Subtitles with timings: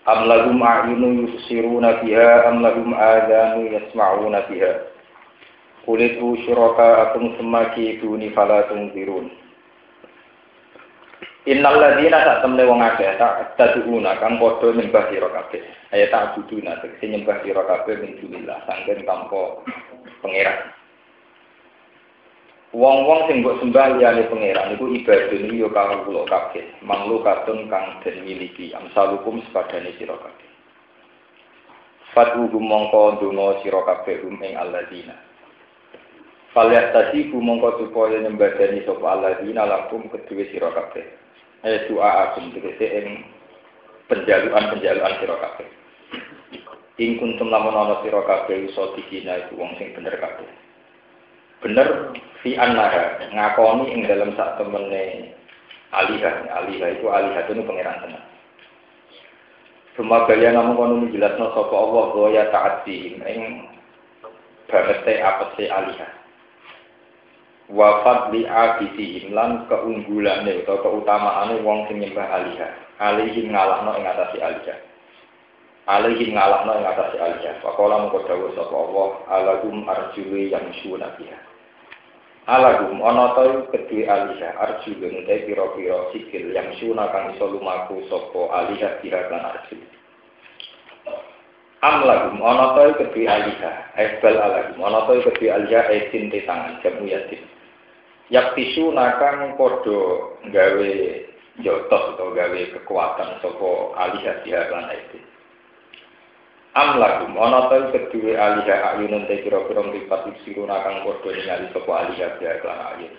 [0.05, 4.88] Am lahum a'yunu yusiruna biha am lahum adanu yasma'una biha.
[5.87, 9.31] Kulitu syuraka akum semaki duni fala tungzirun.
[11.47, 15.63] Innal ladzina sak temne wong akeh tak taduna kang padha nyembah sira kabeh.
[15.95, 19.63] Aya tak buduna tegese nyembah sira kabeh min dunillah sangken tanpa
[20.19, 20.59] pangeran.
[22.69, 26.65] Wong-wong sing mbok sembah liyane pangeran iku ibadah iki ya kang kula kabeh.
[26.85, 30.49] Manglu katun kang den miliki amsalukum sepadane sira kabeh.
[32.13, 35.28] Fatu mongko ndonga sira kabeh ing alladzina.
[36.49, 41.05] Falyat tadi mongko supaya nyembadani sapa alladzina lakum kedue sira kabeh
[41.61, 43.07] eh doa agung tegese ing
[44.07, 45.67] penjaluan-penjaluan sira kabeh.
[46.97, 50.47] Ing kuntum lamun ana sira kabeh iso dikina iku wong sing bener kabeh.
[51.59, 55.35] Bener fi annaha ngakoni ing dalam sak temene
[55.91, 58.23] alihah, alihah itu alihah itu pangeran tenan.
[59.99, 63.67] Semua namun kono jelasno sapa Allah bahwa ya taati ing
[64.65, 66.19] bangete apese alihah
[67.69, 74.41] wafat li abidihim lan keunggulane atau keutamaane wong sing nyembah aliha alihim ngalahno ing atase
[74.41, 74.75] aliha
[75.85, 81.37] alihim ngalahno ing atase aliha pakola mengko dawuh sapa Allah alagum arjuli yang syuna biha
[82.49, 88.65] alagum ana ta kedue aliha arjuli te pira-pira sikil yang syuna kang iso lumaku sapa
[88.65, 89.85] aliha biha lan arjuli
[91.85, 96.81] am lagum ana ta kedue aliha ebal alagum ana ta kedue aliha esin te tangan
[96.81, 97.58] jamu yasin
[98.29, 100.91] yak tisu nakang podo gawe
[101.65, 105.19] jotos atau gawe kekuatan sopo alih hati lan itu.
[106.77, 111.91] Am lagum ana ta kedue alih ayunun te kira-kira mripat siru nakang podo ningali sopo
[111.97, 113.13] alih hati lan ayun.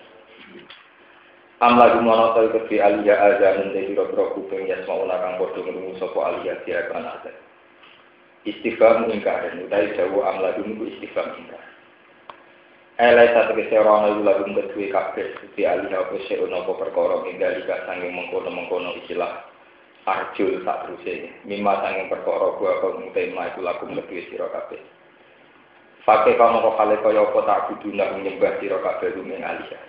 [1.59, 6.23] Am lagum ana ta kedue alih azanun te kira-kira kuping yasmau nakang podo ngrungu sopo
[6.23, 7.35] alih hati lan ayun.
[8.41, 11.70] Istighfar ingkar, utai jauh am lagum iku istighfar ingkar.
[13.01, 18.13] Elai satu keserono iku lagu kedue kabeh di alih apa serono apa perkara minggalika sanging
[18.13, 19.41] mengkono-mengkono istilah
[20.05, 24.77] arjul sak teruse mimma sanging perkara gua apa tema iku lagu kedue sira kabeh
[26.05, 29.81] Fakih kamu kok hale kaya apa tak buduna menyembah sira kabeh rumeng alih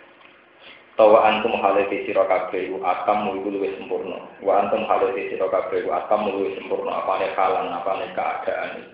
[0.97, 4.25] Tawa antum hale te sira kabeh atam iku luwih sempurna.
[4.41, 7.05] Wa antum hale te sira kabeh atam luwih sempurna.
[7.05, 8.89] Apane halan apane keadaan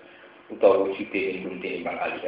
[0.51, 2.23] utawa wujude ing bunti bang alih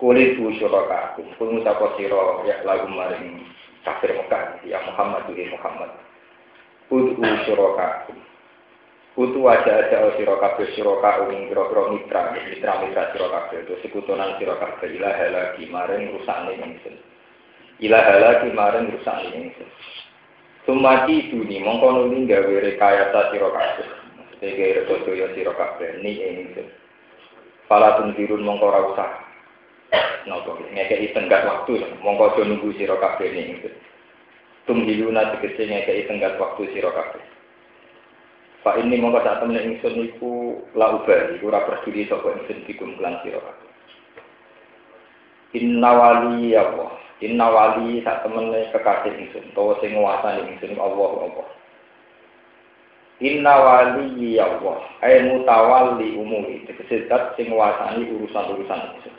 [0.00, 3.44] Kuli tu syuraka aku, pun ngucapa siro ya lagu maring
[3.84, 5.92] kafir Mekah, ya Muhammad ya Muhammad.
[6.88, 8.16] Udu syuraka aku.
[9.20, 14.40] Utu aja aja siro kabeh siro kaum kira mitra, mitra mitra siro kabeh itu sekutunan
[14.40, 16.96] siro kabeh ilah lagi maring rusakne ingsun.
[17.84, 19.68] Ilah lagi maring rusakne ingsun.
[20.64, 23.52] Sumati duni mongko nuli gawe rekayasa siro.
[23.52, 24.48] Maksudnya
[24.88, 26.72] gawe ya siro kabeh ni ingsun.
[27.68, 29.10] Pala tuntirun mongko ora usah
[30.28, 33.58] nopo ngekei tenggat waktu mongko aja nunggu sira kabeh ning
[34.68, 37.22] tumhiluna tegese ngekei tenggat waktu sira kabeh.
[38.60, 42.94] Pak ini mongko sak temen ingsun iku la ubah iku ora peduli sapa ingsun dikum
[43.02, 43.68] lan sira kabeh.
[45.58, 51.10] Inna wali ya Allah Inna wali sak temene kekasih ingsun utawa sing nguasani ingsun Allah
[51.26, 51.48] Allah.
[53.18, 59.16] Inna wali ya Allah ay mutawalli umuri tegese zat sing nguasani urusan-urusan ingsun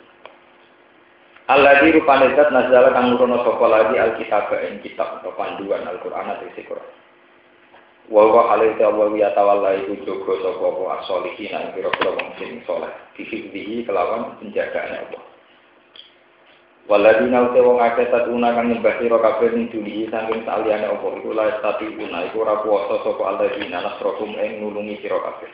[1.50, 6.38] Allah di rupane zat nazala kang nurono sapa lagi alkitab ing kitab atau panduan Al-Qur'an
[6.38, 6.90] atau Quran.
[8.06, 12.30] Wa wa alaihi wa wa tawalla iku jogo sapa apa asolihin nang pira-pira wong
[13.82, 15.22] kelawan penjagaane Allah.
[16.86, 21.30] Waladina ute wong akeh tatuna kang nyembah sira kabeh ning duli saking saliyane apa iku
[21.34, 25.50] la stati una iku ora kuwasa sapa alladzina nasrohum ing nulungi sira kabeh.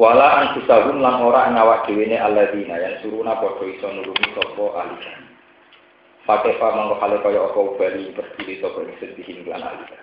[0.00, 5.12] Wala anfusahum lan ora ngawak dhewe ne alladzina yang suruna padha iso nulungi sapa alika.
[6.24, 9.98] Pakai fa mangko kale kaya apa ubali berdiri sapa ing sedih lan alika.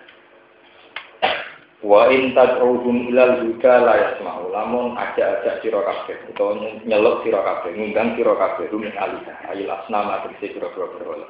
[1.82, 6.54] Wa in tad'uhum ilal huda la yasma'u lamun ajak-ajak sira kabeh utawa
[6.86, 11.26] nyeluk ngundang sira kabeh ruming alika ayil asnama tegese berhala.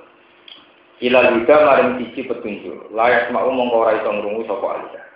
[1.00, 5.09] Ilal huda maring siji petunjuk la yasma'u mongko ora iso ngrungu sapa alika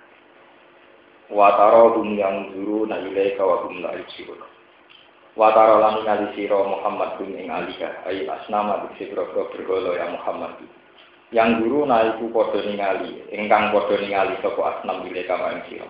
[1.32, 4.36] Wataro dunyang juru na ilai kawa gum la ijiun.
[5.40, 10.52] Wataro lan ngali siro Muhammad bin ing alika, ayi asnama di sikro bergolo ya Muhammad.
[11.32, 15.88] Yang guru na iku podo ningali, ingkang padha ningali soko asnam ilai kawa ing siro.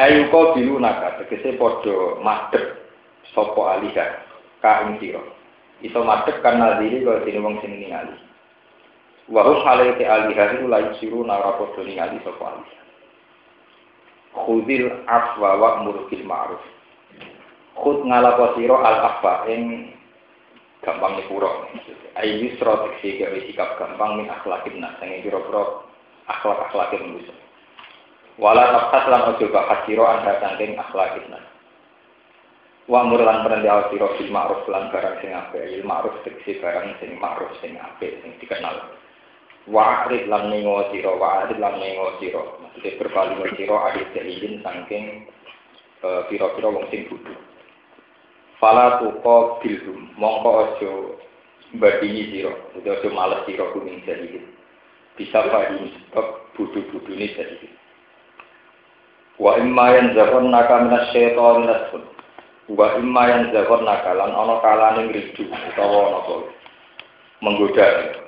[0.00, 2.88] Ayu ko bilu naga, tegese podo madep
[3.36, 4.24] soko alika,
[4.64, 5.20] ka ing siro.
[5.84, 8.16] Iso madep karna diri kawa sini wong sini ningali.
[9.28, 12.83] Wahus halai ke alihari ulai siru na rapodo ningali soko alika.
[14.34, 16.62] Khudil afwa wa murkil ma'ruf.
[17.78, 19.94] Khud ngalapa sira al afa ing
[20.82, 21.70] gampang nyepuro
[22.20, 24.94] ayu yusra tekse gawe sikap gampang min akhlakin nas.
[25.00, 25.86] Sing pira-pira
[26.30, 27.34] akhlak-akhlake manusia
[28.38, 31.44] wala tafsat lan ojo bahas sira anda saking akhlakin nas.
[32.84, 35.62] Wa amur lan perintah sira bil ma'ruf lan barang sing apik.
[35.72, 38.92] Il ma'ruf tekse barang sing ma'ruf sing apik sing dikenal.
[39.70, 42.42] Wa akrid lan nengo sira wa akrid lan nengo sira
[42.74, 45.30] maksudnya berpaling sira adit jahilin saking
[46.02, 47.34] eh, pira-pira wong sing bodho
[48.58, 50.90] Fala tuqa bilhum mongko aja
[51.78, 54.40] badini sira, aja males sira kuning jadi.
[55.14, 57.68] Bisa padi sebab budu-budune jadi.
[59.36, 62.02] Wa imma yang zakon naka minas syaitan nasfun.
[62.70, 66.34] Wa imma yang zakon naka lan ana kalane ngridu utawa apa.
[67.42, 68.23] Menggoda.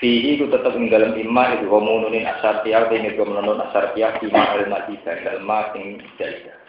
[0.00, 4.96] Fihi ku tetap ing dalam imma itu homonunin asar tiap ini asar tiap imma al-mati
[5.04, 6.60] dan ma sing jahilah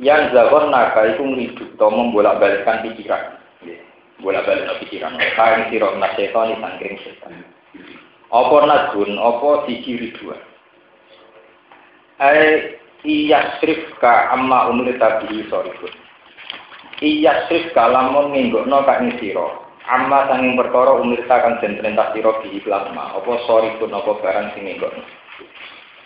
[0.00, 3.36] yang zakon naga itu ngiduk atau membolak-balikkan pikiran.
[4.22, 5.18] Bolak-balik pikiran.
[5.36, 7.44] Kain sirok naseton di sangkring setan.
[8.32, 10.38] Apa nadun, apa dikiri dua.
[12.22, 15.92] Ai iya srif ka amma umur tabi sorifun.
[17.02, 19.60] Iya srif ka lamun ninggokno ka ing sira.
[19.90, 23.18] Amma sanging perkara umur kang den perintah sira bi plasma.
[23.18, 25.02] Apa sorifun apa barang sing ninggokno.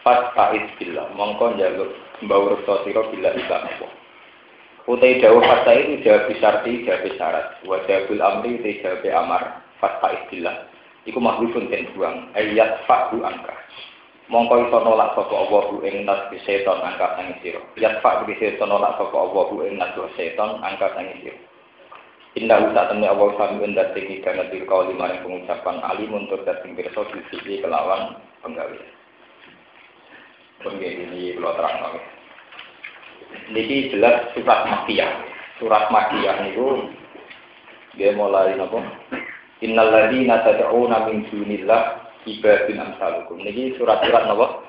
[0.01, 1.91] Pas faiz billah, mongko njaluk
[2.25, 3.87] mbau reksa sira bila iklan apa.
[4.87, 7.47] Utai dawuh fasa itu jawab bisarti, jawab syarat.
[7.67, 9.43] Wa jawabul amri utai jawab amar.
[9.83, 10.57] Fasa istilah.
[11.05, 12.31] Iku mahlufun den buang.
[12.39, 13.55] Ayat fa'hu angka.
[14.31, 17.63] Mongko iso nolak sapa Allah bu ing nas seton angkat sang sira.
[17.79, 21.39] Yat fa bi seton nolak sapa Allah bu ing nas seton angkat sang sira.
[22.37, 26.45] Indah usah temui Allah sami endat tinggi karena diri kau lima yang pengucapan alim untuk
[26.45, 28.77] datang pirsa sisi kelawan penggawe.
[30.61, 32.01] Kemudian ini kalau terang lagi.
[33.57, 35.13] Ini jelas surat Makiyah.
[35.57, 36.93] Surat Makiyah itu
[37.97, 38.85] dia mulai apa?
[39.65, 43.41] Innal ladzina tad'una min dunillah ibadun amsalukum.
[43.41, 44.61] Ini surat-surat napa?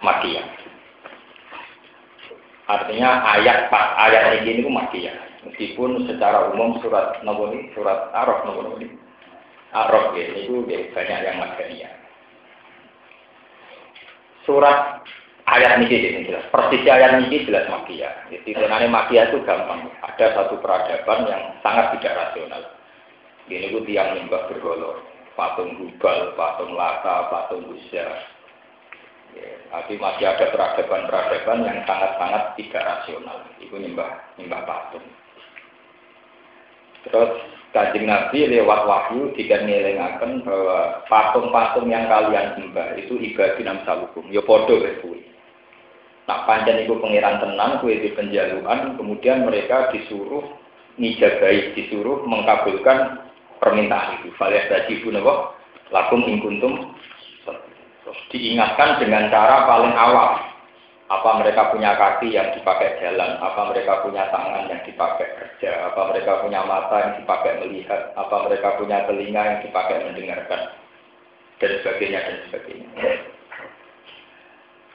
[0.00, 0.46] Makiyah.
[2.72, 5.31] Artinya ayat pak ayat ini itu Makiyah.
[5.52, 8.88] Meskipun secara umum surat napa ini surat Araf napa ini.
[9.76, 11.92] Araf ya, itu banyak yang Madaniyah.
[14.48, 15.04] Surat
[15.44, 16.48] ayat ini jadi jelas.
[16.48, 18.08] Persis ayat ini jelas magia.
[18.32, 19.92] Jadi sebenarnya magia itu gampang.
[20.00, 22.64] Ada satu peradaban yang sangat tidak rasional.
[23.52, 25.04] Ini itu tiang nyembah bergolor.
[25.36, 28.08] Patung Hubal, patung Lata, patung Busa.
[29.36, 33.44] Ya, tapi masih ada peradaban-peradaban yang sangat-sangat tidak rasional.
[33.60, 35.04] Itu nyembah, nyembah patung.
[37.08, 37.32] Terus
[37.72, 44.28] Kajing Nabi lewat wahyu jika ngelengaken bahwa patung-patung yang kalian sembah itu ibadin amsalukum.
[44.28, 45.16] Ya podo itu.
[46.28, 50.44] Nak panjang itu pengiran tenang, kue di penjaluan, kemudian mereka disuruh
[51.00, 53.24] nijagai, disuruh mengkabulkan
[53.56, 54.36] permintaan itu.
[54.36, 55.56] Falias tadi apa?
[55.88, 56.92] Lakum ingkuntum.
[58.04, 60.51] Terus diingatkan dengan cara paling awal.
[61.12, 66.08] Apa mereka punya kaki yang dipakai jalan, apa mereka punya tangan yang dipakai kerja, apa
[66.08, 70.72] mereka punya mata yang dipakai melihat, apa mereka punya telinga yang dipakai mendengarkan,
[71.60, 72.88] dan sebagainya, dan sebagainya.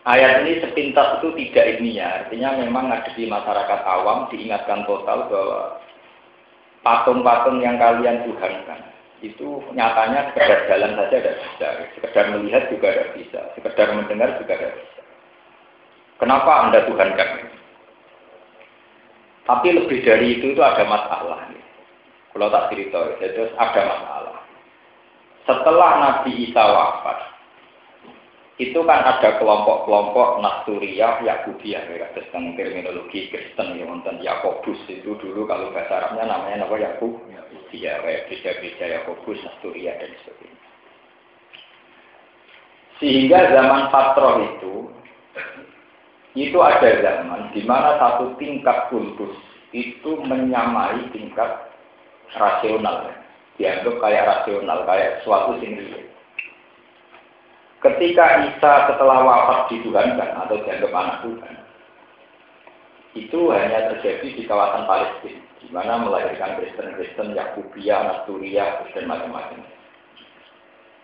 [0.08, 5.84] Ayat ini sepintas itu tidak ilmiah, artinya memang ngadepi masyarakat awam diingatkan total bahwa
[6.82, 8.80] patung-patung yang kalian tuhankan
[9.20, 11.68] itu nyatanya sekedar jalan saja tidak bisa,
[12.00, 14.97] sekedar melihat juga tidak bisa, sekedar mendengar juga tidak bisa.
[16.18, 17.30] Kenapa Anda tuhankan?
[19.48, 21.48] Tapi lebih dari itu itu ada masalah.
[22.36, 24.38] Kalau tak cerita, itu ada masalah.
[25.48, 27.38] Setelah Nabi Isa wafat,
[28.58, 35.46] itu kan ada kelompok-kelompok Nasturiyah, Yakubiyah, ya, tentang terminologi Kristen, ya, wonten Yakobus itu dulu
[35.46, 37.42] kalau bahasa Arabnya namanya apa Yakub, ya,
[38.04, 40.66] beda-beda Yakobus, Nasturiyah dan sebagainya.
[42.98, 44.90] Sehingga zaman Patroh itu,
[46.38, 49.34] itu ada zaman di mana satu tingkat kultus
[49.74, 51.74] itu menyamai tingkat
[52.38, 53.10] rasional,
[53.58, 56.06] dianggap kayak rasional, kayak suatu sendiri.
[57.82, 61.56] Ketika Isa setelah wafat dituhankan atau dianggap anak Tuhan,
[63.17, 69.65] itu hanya terjadi di kawasan Palestina, di mana melahirkan Kristen-Kristen, Yakubia, Nasturia, dan macam-macam.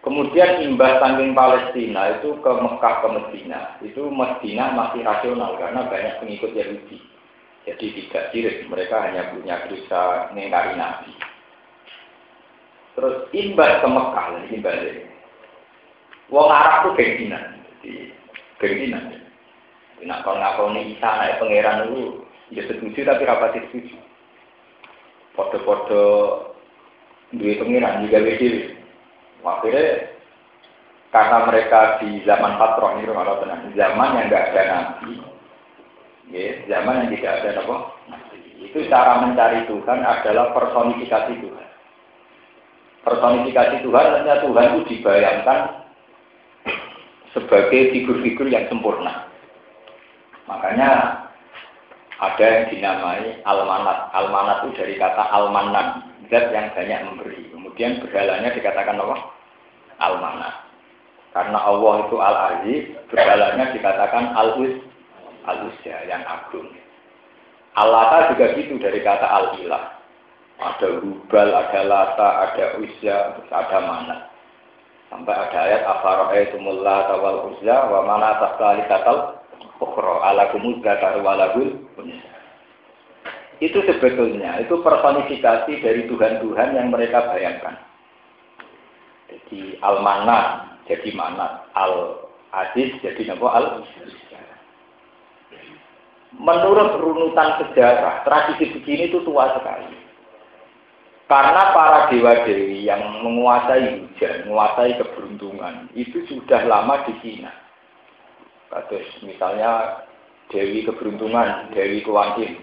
[0.04, 3.80] Kemudian imbas saking Palestina itu ke Mekah ke Medina.
[3.80, 7.00] Itu Medina masih rasional karena banyak pengikut Yahudi.
[7.64, 11.16] Jadi tidak sirik, mereka hanya punya dosa mengingkari Nabi.
[13.00, 15.08] Terus imbas ke Mekah, ini balik.
[16.28, 18.12] Wong Arab itu gengsinan, jadi
[18.60, 19.06] gengsinan.
[20.04, 23.96] Nah, kalau ngakoni Isa naik pangeran itu, ya setuju tapi rapat setuju.
[25.32, 26.04] Foto-foto
[27.32, 28.83] duit pangeran juga beda.
[29.44, 30.16] Akhirnya
[31.14, 35.22] karena mereka di zaman patron itu kalau tenang, zaman yang nggak ada nabi,
[36.34, 37.78] ya, zaman yang tidak ada apa,
[38.58, 41.70] itu cara mencari Tuhan adalah personifikasi Tuhan.
[43.04, 45.60] Personifikasi Tuhan artinya Tuhan itu dibayangkan
[47.36, 49.28] sebagai figur-figur yang sempurna.
[50.50, 51.22] Makanya
[52.18, 54.10] ada yang dinamai almanat.
[54.18, 57.54] Almanat itu dari kata almanan, zat yang banyak memberi.
[57.74, 59.18] Kemudian berhalanya dikatakan apa?
[59.98, 60.56] Almanat.
[61.34, 64.78] Karena Allah itu al-aziz, berhalanya dikatakan al-us,
[65.50, 66.70] al-usya, yang agung.
[67.74, 69.98] Allah juga gitu dari kata al-ilah.
[70.62, 74.30] Ada rubal, ada lata, ada usya, terus ada mana.
[75.10, 79.42] Sampai ada ayat afara'aitumul lata wal usya wa mana tasali katal
[79.82, 81.74] ukhra ala kumuz zakaru walagul
[83.62, 87.78] itu sebetulnya itu personifikasi dari Tuhan-Tuhan yang mereka bayangkan.
[89.30, 93.66] Jadi al-mana jadi mana al-aziz jadi nama al
[96.34, 99.86] Menurut runutan sejarah, tradisi begini itu tua sekali.
[101.30, 107.54] Karena para dewa-dewi yang menguasai hujan, menguasai keberuntungan, itu sudah lama di Cina.
[108.90, 110.04] Terus misalnya
[110.50, 112.58] Dewi keberuntungan, Dewi kewantin,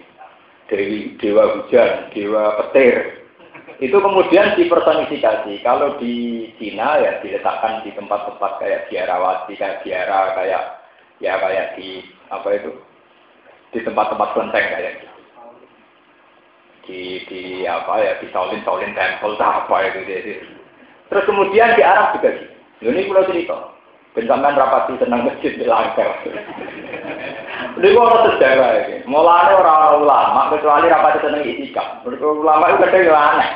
[0.71, 3.27] Dewi dewa hujan, dewa petir,
[3.81, 5.59] itu kemudian dipersonifikasi.
[5.65, 10.63] Kalau di Cina ya diletakkan di tempat-tempat kayak biarawati, kayak biara, kayak
[11.19, 12.71] ya kayak di apa itu
[13.73, 15.17] di tempat-tempat kelenteng kayak gitu.
[16.85, 20.39] Di di apa ya di Shaolin Shaolin Temple apa itu dia.
[21.11, 22.55] Terus kemudian di Arab juga gitu.
[22.85, 23.80] Ini pulau cerita.
[24.11, 26.19] Bentangan rapati senang masjid di langkar.
[27.79, 28.95] Ini kok sejarah ini.
[29.07, 32.03] Mulanya orang ulama kecuali rapati senang itikaf.
[32.03, 33.51] Ulama itu kadang aneh.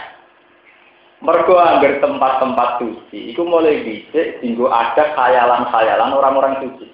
[1.26, 6.92] Mergo anggar tempat-tempat suci, itu mulai bisa tinggal ada khayalan-khayalan orang-orang suci.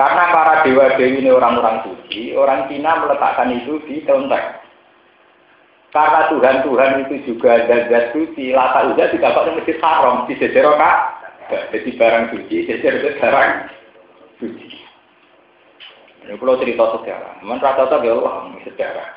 [0.00, 4.56] Karena para dewa-dewi ini orang-orang suci, orang Cina meletakkan itu di kelenteng.
[5.92, 10.72] Karena Tuhan-Tuhan itu juga zat suci, lata udah tidak kok masjid haram, di sejarah
[11.52, 11.68] kak.
[11.76, 13.52] Jadi barang suci, sejarah barang
[14.40, 14.68] suci.
[16.22, 18.16] Ini kalau cerita sejarah, memang rata-rata ya
[18.64, 19.08] sejarah.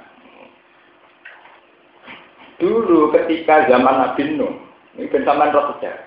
[2.60, 4.52] Dulu ketika zaman Nabi Nuh,
[5.00, 6.06] ini sampean roh sejarah.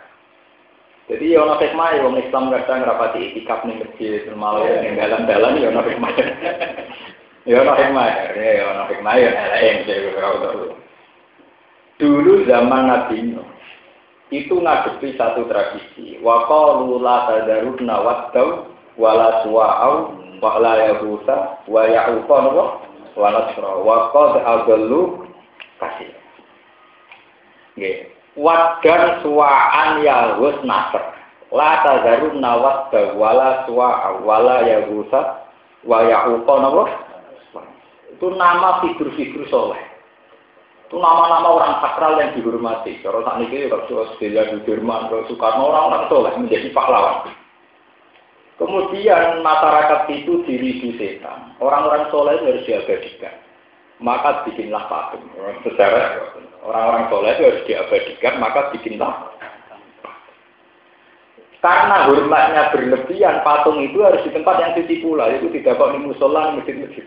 [1.08, 5.56] Jadi ya ono hikmah ya wong Islam kadang ngrapati itikaf ning masjid malah ning dalan-dalan
[5.56, 6.12] ya ono hikmah.
[7.48, 8.06] Ya ono hikmah
[8.36, 9.76] ya ono hikmah ya lain
[11.96, 13.57] Dulu zaman Nabi Nuh
[14.28, 16.20] itu ngadepi satu tradisi.
[16.20, 18.68] Wa qalu la tadaruna wattau
[19.00, 19.94] wala suwa'au
[20.38, 22.38] wa la yahusa wa ya'uqa
[23.16, 25.24] wa nasra wa adallu
[25.80, 26.12] kasih.
[27.78, 27.96] Nggih.
[28.38, 31.02] Wadan suwaan yahus nasr.
[31.48, 35.48] La tazarun nawat wala suwa wala yahusa
[35.88, 36.84] wa yahuqa napa?
[38.12, 39.87] Itu nama figur-figur soleh.
[40.88, 42.96] Itu nama-nama orang sakral yang dihormati.
[43.04, 47.28] Kalau saat ini Australia, Sudirman, kalau Soekarno orang-orang soleh menjadi pahlawan.
[48.56, 51.52] Kemudian masyarakat itu diri setan.
[51.60, 53.36] Orang-orang soleh harus diabadikan.
[54.00, 55.28] Maka bikinlah patung.
[55.60, 56.24] Secara
[56.64, 59.14] Orang-orang soleh itu harus diabadikan, maka bikinlah.
[61.58, 65.98] Karena hormatnya berlebihan, patung itu harus di tempat yang suci pula, itu tidak kok di
[65.98, 67.02] musola, masjid-masjid.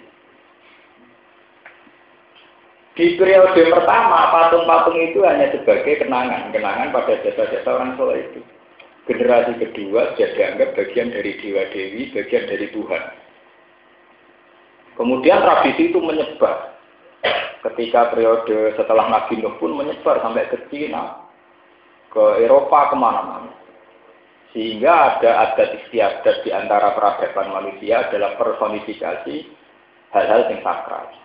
[2.91, 8.43] Di periode pertama, patung-patung itu hanya sebagai kenangan, kenangan pada jasa-jasa orang soleh itu.
[9.07, 13.03] Generasi kedua sudah dianggap bagian dari dewa dewi, bagian dari Tuhan.
[14.99, 16.75] Kemudian tradisi itu menyebar
[17.71, 21.31] ketika periode setelah Nabi Nuh pun menyebar sampai ke Cina,
[22.11, 23.55] ke Eropa, ke mana-mana.
[24.51, 29.35] Sehingga ada adat istiadat di antara peradaban manusia adalah personifikasi
[30.11, 31.20] hal-hal yang sakral.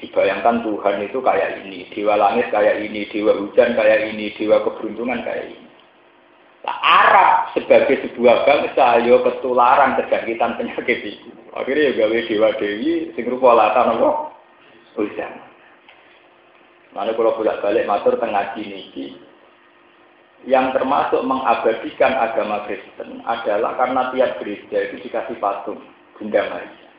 [0.00, 5.20] Dibayangkan Tuhan itu kayak ini, dewa langit kayak ini, dewa hujan kayak ini, dewa keberuntungan
[5.20, 5.68] kayak ini.
[6.64, 11.30] Nah, Arab sebagai sebuah bangsa yo ketularan kejangkitan penyakit itu.
[11.52, 14.10] Akhirnya ya gawe dewa dewi sing rupa latan apa?
[14.96, 15.32] Ujian.
[16.90, 19.14] Mana kalau bolak balik matur tengah niki
[20.48, 25.78] yang termasuk mengabadikan agama Kristen adalah karena tiap gereja itu dikasih patung
[26.16, 26.89] Bunda Maria.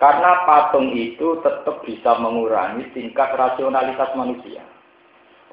[0.00, 4.64] Karena patung itu tetap bisa mengurangi tingkat rasionalitas manusia.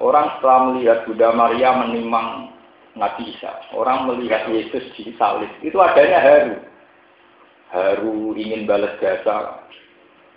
[0.00, 2.56] Orang setelah melihat Bunda Maria menimang
[2.96, 6.56] Nabi Isa, orang melihat Yesus di salib, itu adanya haru.
[7.68, 9.68] Haru ingin balas jasa,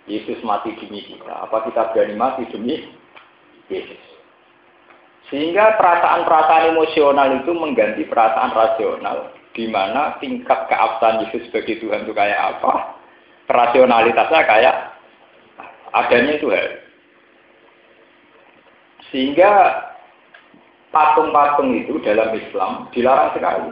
[0.04, 1.48] Yesus mati demi kita.
[1.48, 2.92] Apa kita berani mati demi
[3.72, 4.02] Yesus?
[5.32, 12.12] Sehingga perasaan-perasaan emosional itu mengganti perasaan rasional, di mana tingkat keabsahan Yesus sebagai Tuhan itu
[12.12, 13.00] kayak apa,
[13.52, 14.74] rasionalitasnya kayak
[15.92, 16.72] adanya itu haru.
[19.12, 19.52] Sehingga
[20.88, 23.68] patung-patung itu dalam Islam dilarang sekali.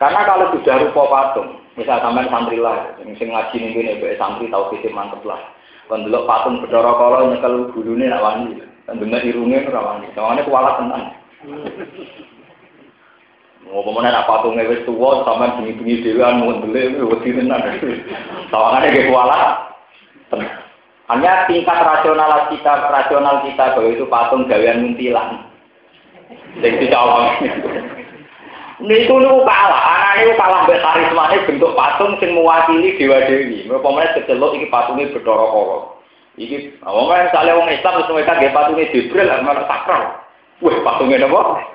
[0.00, 4.48] Karena kalau sudah rupa patung, misal sampai santri lah, yang sing ngaji nih gini, santri
[4.48, 5.38] tahu kita mantep lah.
[5.86, 10.74] Kalau patung bedoro kalau nyekel bulunya nak wani, dan dengar irungnya ora wani, soalnya kualat
[10.80, 11.04] tenang.
[13.68, 17.60] Pemenang apa patungnya wis tua, sama bunyi-bunyi dewan, mau beli, wedi tenan.
[18.50, 19.42] Kayak kualat
[20.32, 20.60] tenang.
[21.10, 25.42] Hanya tingkat rasional kita, rasional kita bahwa itu patung gawean muntilan.
[26.62, 27.34] Jadi dicolong.
[28.80, 33.66] Niku niku kalah, anak niku kalah mbek karismane bentuk patung sing mewakili dewa dewi.
[33.66, 36.00] Mereka kecelok iki patungnya Kala.
[36.38, 40.19] Iki wong misalnya wong Islam wis mereka nggih patunge Jibril lan malah sakral.
[40.60, 41.72] Wah, patungnya napa?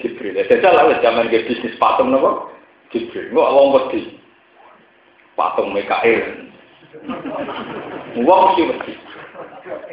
[0.00, 0.32] Jibril.
[0.48, 2.48] Jajal lah zaman ke bisnis patung napa?
[2.88, 3.28] Jibril.
[3.36, 4.00] Kok wong wedi.
[5.36, 6.48] Patung Mikael.
[8.24, 8.92] Wong mesti mesti.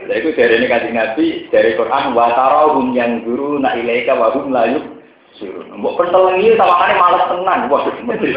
[0.08, 4.32] Lha iku dari ini kasih Nabi dari Quran wa tarahum yang guru na ilaika wa
[4.32, 4.80] hum la
[5.36, 5.68] suruh.
[5.76, 7.60] Mbok pentelengi sawangane malas tenan.
[7.68, 8.30] Wah, mesti.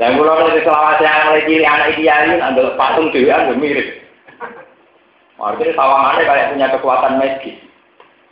[0.00, 4.00] Lah kula nek selawat yang lagi anak idealin andel patung dhewean yo mirip.
[5.36, 7.56] Artinya sawangane kayak punya kekuatan magis.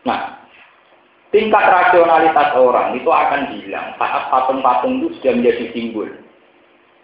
[0.09, 0.41] Nah,
[1.29, 6.09] tingkat rasionalitas orang itu akan hilang saat patung-patung itu sudah menjadi simbol.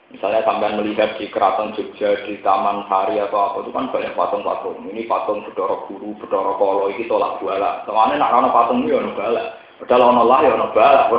[0.06, 4.87] Misalnya sampai melihat di keraton Jogja, di Taman Sari atau apa itu kan banyak patung-patung.
[4.87, 7.82] Ini patung Bedoro Guru, Bedoro Kolo, ini tolak bala.
[7.85, 9.44] Soalnya nak ada patung ini ada bala.
[9.82, 11.02] Padahal ada lah ya ada bala.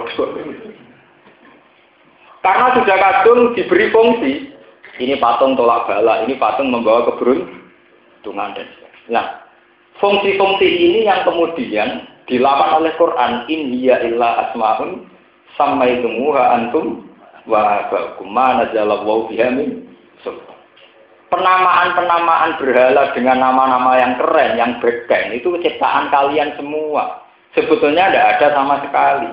[2.47, 4.55] Karena sudah kadung diberi fungsi.
[4.97, 8.67] Ini patung tolak bala, ini patung membawa keberuntungan dan
[9.07, 9.46] Nah,
[9.99, 13.45] fungsi-fungsi ini yang kemudian dilawan oleh Quran.
[13.49, 15.07] In hiya illa asma'un
[15.57, 17.07] sammaitumuha antum
[17.47, 19.87] wa ba'kum nazalallahu biha min
[21.27, 27.19] Penamaan-penamaan berhala dengan nama-nama yang keren, yang beken, itu ciptaan kalian semua.
[27.51, 29.27] Sebetulnya tidak ada sama sekali.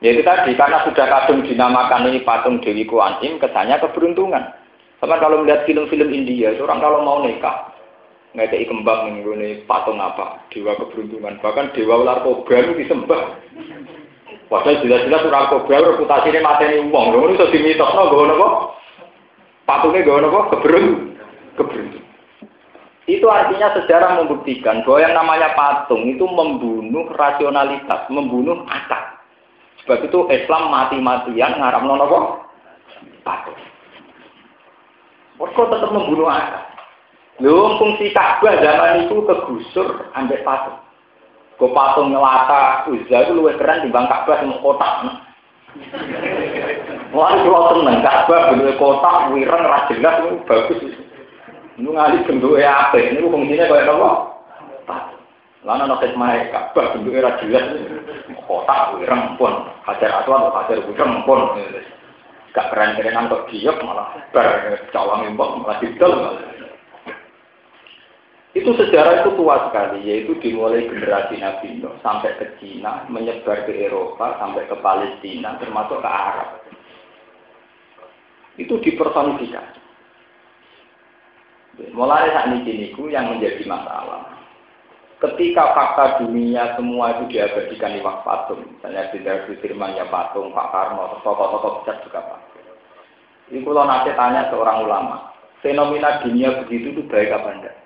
[0.00, 4.40] Yaitu tadi, karena sudah kadung dinamakan ini patung Dewi Kuan Im, kesannya keberuntungan.
[4.96, 7.76] Sama kalau melihat film-film India, orang kalau mau nikah,
[8.38, 11.42] ada kembang ini patung apa, dewa keberuntungan.
[11.42, 13.42] Bahkan dewa ular kobra itu disembah.
[14.46, 17.10] Padahal jelas-jelas ora kobra reputasine mateni wong.
[17.10, 18.48] Lho iso dimitosno nggo napa?
[19.66, 20.40] Patunge nggo napa?
[20.54, 20.86] Keberun.
[21.58, 21.98] Keberun.
[23.10, 29.18] Itu artinya sejarah membuktikan bahwa yang namanya patung itu membunuh rasionalitas, membunuh akal.
[29.82, 32.18] Sebab itu Islam mati-matian ngaramno napa?
[33.26, 33.58] Patung.
[35.42, 36.69] Mereka tetap membunuh akal.
[37.40, 40.76] Lho fungsi Ka'bah zaman itu kegusur ambek patung.
[41.56, 45.08] Gue patung ngelata Uzza itu luwih keren di Ka'bah sing kotak.
[47.16, 50.80] Wah, kalau seneng Ka'bah bentuknya kotak, wireng, ra jelas bagus.
[51.80, 52.96] Ini ngali bentuknya apa?
[53.00, 54.10] Ini fungsinya kayak apa?
[55.64, 57.64] Lana ana khidmah Ka'bah bentuknya ra jelas.
[58.44, 61.56] Kotak, wireng pun, hajar atau hajar wireng pun.
[62.50, 66.34] Gak keren-kerenan kok giok malah bar cawang imbang malah didol.
[68.50, 73.70] Itu sejarah itu tua sekali, yaitu dimulai generasi Nabi Nuh sampai ke Cina, menyebar ke
[73.70, 76.48] Eropa, sampai ke Palestina, termasuk ke Arab.
[78.58, 79.78] Itu dipersonifikasi.
[81.94, 84.40] Mulai saat ini yang menjadi masalah.
[85.20, 91.20] Ketika fakta dunia semua itu diabadikan di patung, misalnya di dari firmannya patung, Pak Karno,
[91.20, 92.66] tokoh-tokoh besar juga patung.
[93.52, 97.79] Ini kalau nanti tanya seorang ulama, fenomena dunia begitu itu baik apa enggak?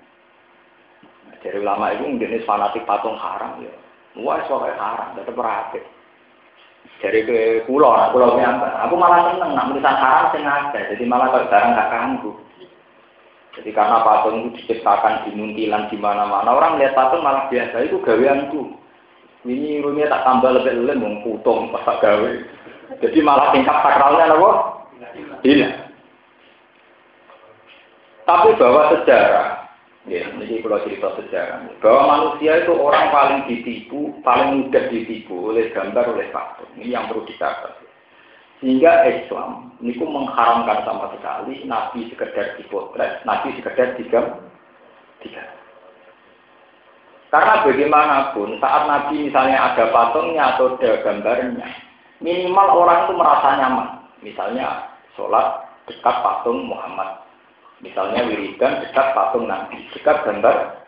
[1.45, 3.69] Dari ulama itu mungkin fanatik patung haram ya.
[4.17, 5.77] Wah, soalnya haram, tetap berarti.
[6.97, 7.37] Dari ke
[7.69, 8.81] pulau, nah pulau apa?
[8.89, 10.79] Aku malah seneng, nak tulisan haram sing ada.
[10.89, 12.31] Jadi malah kalau barang gak kanggu.
[13.55, 18.01] Jadi karena patung itu diciptakan di muntilan di mana-mana, orang melihat patung malah biasa itu
[18.01, 18.73] gaweanku.
[19.45, 22.31] Ini rumahnya tak tambah lebih lebih mau putung pas gawe.
[23.05, 24.51] Jadi malah tingkat sakralnya apa?
[25.45, 25.77] Hilang.
[28.25, 29.54] Tapi bahwa sejarah
[30.05, 31.65] Ya, ini kalau cerita sejarah.
[31.81, 36.69] Bahwa manusia itu orang paling ditipu, paling mudah ditipu oleh gambar, oleh faktor.
[36.77, 37.81] Ini yang perlu dicatat.
[38.61, 44.45] Sehingga Islam ini pun mengharamkan sama sekali Nabi sekedar dipotret, Nabi sekedar tiga,
[45.25, 45.43] tiga.
[47.33, 51.67] Karena bagaimanapun saat Nabi misalnya ada patungnya atau ada gambarnya,
[52.23, 53.89] minimal orang itu merasa nyaman.
[54.23, 54.87] Misalnya
[55.17, 57.24] sholat dekat patung Muhammad
[57.83, 60.85] Misalnya wiridan dekat patung Nabi, dekat gambar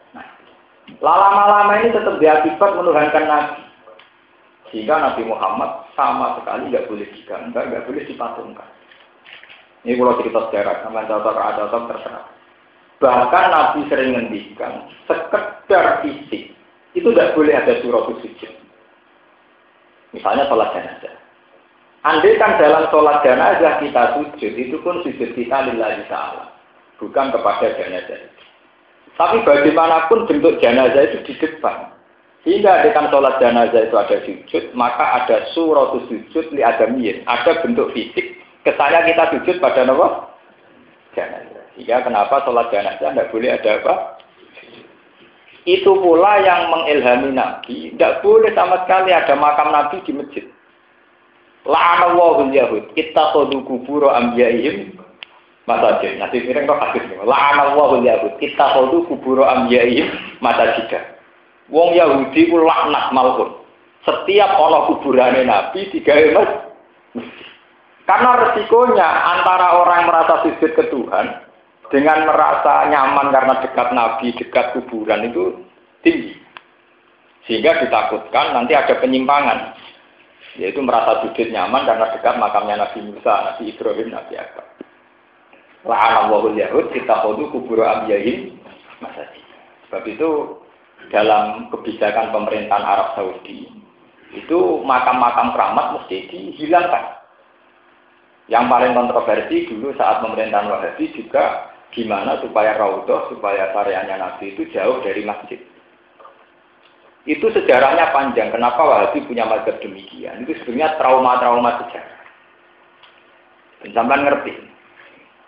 [1.03, 3.61] Lama-lama ini tetap diakibat menuhankan Nabi.
[4.71, 8.69] Sehingga Nabi Muhammad sama sekali nggak boleh digambar, nggak boleh dipatungkan.
[9.83, 12.25] Ini kalau cerita sejarah, sama contoh contoh terserah.
[12.97, 16.55] Bahkan Nabi sering ngendikan, sekedar fisik,
[16.97, 18.53] itu tidak boleh ada surat sujud.
[20.15, 21.15] Misalnya sholat jenazah.
[22.03, 26.56] Andai kan dalam sholat jenazah kita sujud, itu pun sujud kita lillahi ta'ala
[26.97, 28.21] bukan kepada jenazah.
[29.17, 31.89] Tapi bagaimanapun bentuk jenazah itu di depan.
[32.45, 37.25] Sehingga dengan sholat jenazah itu ada sujud, maka ada surat sujud li adamiyin.
[37.25, 40.29] Ada bentuk fisik, kesannya kita sujud pada nama
[41.17, 41.65] jenazah.
[41.73, 43.95] Sehingga kenapa sholat jenazah tidak boleh ada apa?
[45.67, 50.45] Itu pula yang mengilhami Nabi, tidak boleh sama sekali ada makam Nabi di masjid.
[51.67, 54.95] La'anallahu yahud, kita kodu kuburo ambiyaihim
[55.67, 56.17] masajid.
[56.17, 57.19] Nanti miring kok hadis nih.
[57.21, 58.39] La'ana wa yahud.
[58.39, 60.07] Kita kudu kuburo amyaihim
[60.39, 60.89] masajid.
[61.67, 63.59] Wong Yahudi ku laknat malun.
[64.07, 66.51] Setiap ana kuburane Nabi digawe mas.
[68.07, 71.43] Karena resikonya antara orang merasa sujud ke Tuhan
[71.91, 75.59] dengan merasa nyaman karena dekat Nabi, dekat kuburan itu
[76.07, 76.39] tinggi.
[77.43, 79.75] Sehingga ditakutkan nanti ada penyimpangan.
[80.55, 84.76] Yaitu merasa sujud nyaman karena dekat makamnya Nabi Musa, Nabi Ibrahim, Nabi Adam.
[85.87, 88.59] La'ana wahul yahud kita kodu kubur abiyahim
[88.99, 89.43] masjid.
[89.87, 90.59] Sebab itu
[91.07, 93.71] dalam kebijakan pemerintahan Arab Saudi
[94.35, 97.23] itu makam-makam keramat mesti dihilangkan.
[98.51, 104.67] Yang paling kontroversi dulu saat pemerintahan Wahabi juga gimana supaya raudhah, supaya karyanya Nabi itu
[104.71, 105.59] jauh dari masjid.
[107.27, 108.55] Itu sejarahnya panjang.
[108.55, 110.47] Kenapa Wahabi punya mazhab demikian?
[110.47, 112.19] Itu sebenarnya trauma-trauma sejarah.
[113.91, 114.53] Dan ngerti.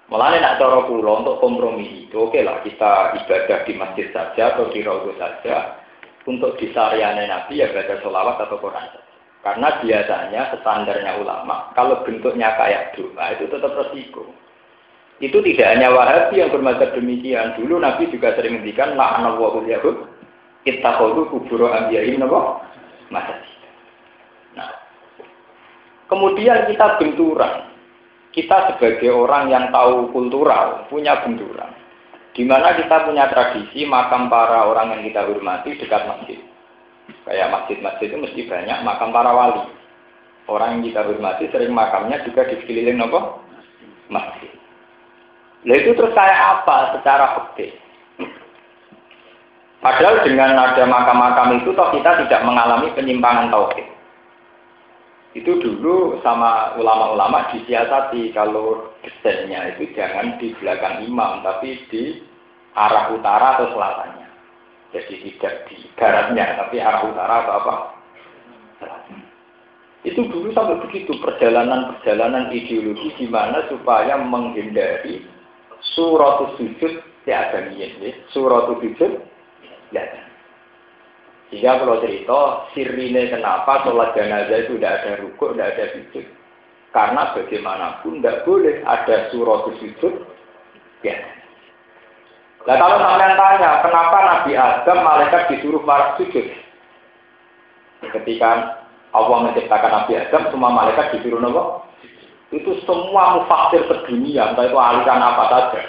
[0.09, 4.65] Malah nak cara kula untuk kompromi itu, oke lah kita ibadah di masjid saja atau
[4.73, 5.77] di raudhah saja.
[6.25, 9.05] Untuk di Nabi ya baca sholawat atau Quran saja.
[9.39, 14.27] Karena biasanya standarnya ulama, kalau bentuknya kayak doa itu tetap resiko.
[15.23, 17.55] Itu tidak hanya Wahabi yang bermazhab demikian.
[17.55, 20.09] Dulu Nabi juga sering menghentikan la'ana wahul yahud
[20.67, 22.59] kita kudu kuburo ambiyahim nabo
[23.07, 23.39] masjid.
[24.55, 24.69] Nah,
[26.11, 27.68] kemudian kita benturan
[28.29, 31.73] kita sebagai orang yang tahu kultural punya benturan.
[32.37, 36.39] Di mana kita punya tradisi makam para orang yang kita hormati dekat masjid.
[37.25, 39.65] Kayak masjid-masjid itu mesti banyak makam para wali.
[40.45, 43.19] Orang yang kita hormati sering makamnya juga di sekeliling apa?
[44.13, 44.53] Masjid.
[45.65, 47.67] Nah itu terus kayak apa secara fakta?
[49.79, 53.98] Padahal dengan ada makam-makam itu toh kita tidak mengalami penyimpangan tauhid
[55.37, 62.17] itu dulu sama ulama-ulama disiasati kalau desainnya itu jangan di belakang imam tapi di
[62.73, 64.27] arah utara atau selatannya.
[64.89, 67.75] Jadi tidak di baratnya tapi arah utara atau apa?
[70.01, 75.27] Itu dulu sampai begitu perjalanan-perjalanan ideologi gimana supaya menghindari
[75.93, 78.17] surat sujud ya ada ya.
[78.33, 79.21] surat sujud
[79.93, 80.28] ya
[81.49, 86.25] sehingga kalau cerita, sirine kenapa sholat jenazah itu tidak ada rukuk, tidak ada sujud.
[86.93, 90.13] Karena bagaimanapun tidak boleh ada surat sujud.
[91.01, 91.17] Ya.
[92.69, 96.45] Nah kalau sampean tanya, kenapa Nabi Adam malaikat disuruh para sujud?
[98.13, 98.49] Ketika
[99.17, 101.89] Allah menciptakan Nabi Adam, semua malaikat disuruh nopo?
[102.53, 105.81] Itu semua mufasir sedunia, entah itu aliran apa saja.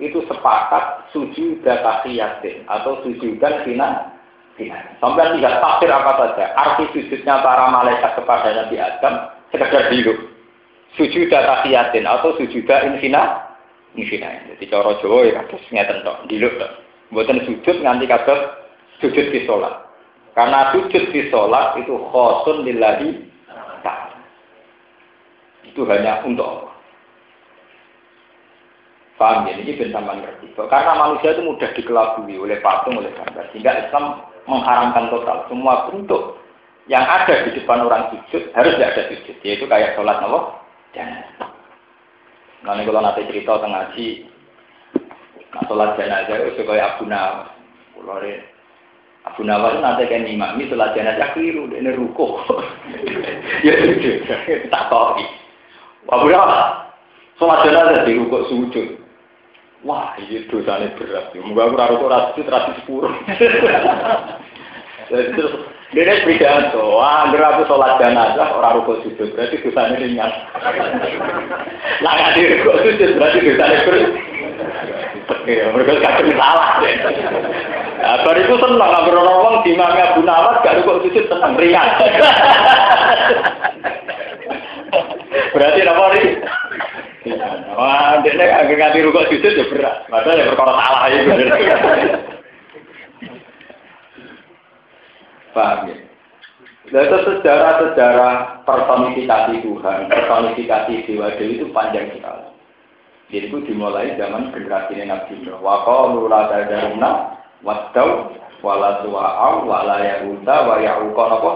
[0.00, 4.12] Itu sepakat sujud yatin atau sujudan finan
[5.00, 6.52] Sampai lihat tafsir apa saja.
[6.54, 10.18] Arti sujudnya para malaikat kepada Nabi Adam sekedar hidup.
[10.92, 13.48] Sujud tahiyatin atau sujud infina
[13.96, 14.28] infina.
[14.52, 16.52] Jadi cara Jawa ya kados ngeten tok, diluk
[17.16, 18.40] sujud nganti kados
[19.00, 19.88] sujud di sholat.
[20.36, 23.32] Karena sujud di sholat itu khosun lillahi.
[25.72, 26.72] Itu hanya untuk Allah.
[29.16, 29.56] Paham ya?
[29.56, 30.52] Ini benar ngerti.
[30.56, 33.48] Karena manusia itu mudah dikelabui oleh patung, oleh gambar.
[33.54, 36.42] Sehingga Islam mengharamkan total semua bentuk
[36.90, 40.58] yang ada di depan orang sujud harus tidak ada sujud, yaitu kayak sholat nopo
[40.90, 41.50] jenazah.
[42.66, 44.06] Nanti kalau nanti cerita tengah ngaji,
[45.54, 47.50] nah sholat jenazah itu kayak Abu Nawas.
[47.94, 48.18] Kalau
[49.22, 52.42] Abu Nawas nanti kan imami sholat jenazah keliru, ini ruko.
[53.66, 54.26] ya itu,
[54.74, 55.22] tak tahu.
[56.10, 56.90] Abu Nawas,
[57.38, 59.01] sholat jenazah di ruko sujud.
[59.82, 61.34] Wah, ini dosanya berat.
[61.42, 63.10] Moga aku raro ora sujud ra sepuluh.
[65.10, 65.52] Terus
[65.90, 70.30] dia pidato, wah, aku sholat jenazah orang rukuk sujud, berarti dosanya ringan.
[71.98, 74.10] Lah nggak di rukuk sujud, berarti dosanya berat.
[75.50, 76.78] Ya, mereka kadang salah.
[77.98, 81.88] Nah, baru itu senang, nggak orang di mana Abu Nawas gak rukuk sujud senang, ringan.
[85.52, 86.30] berarti apa ini?
[87.78, 89.96] Wah, dia agak nganti rukuk sujud ya berat.
[90.10, 91.30] Padahal ya perkara salah itu.
[95.54, 95.96] Paham ya?
[96.92, 102.52] Lalu sejarah-sejarah personifikasi Tuhan, personifikasi Dewa Dewi itu panjang sekali.
[103.32, 105.56] Jadi itu dimulai zaman generasi Nabi Nuh.
[105.62, 107.10] Wa qalu la tadaruna
[107.64, 111.52] wadau wala suwa'au wala yahuda wa ya'uqa apa?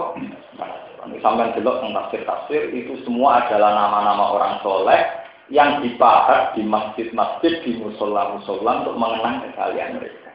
[1.21, 8.83] Sampai delok tafsir-tafsir itu semua adalah nama-nama orang soleh yang dipahat di masjid-masjid, di musola-musola
[8.83, 10.31] untuk mengenang kekalian mereka.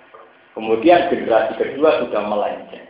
[0.57, 2.87] Kemudian generasi kedua sudah melenceng.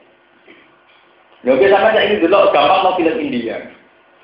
[1.43, 3.59] Ya oke sama ini dulu gampang mau film India.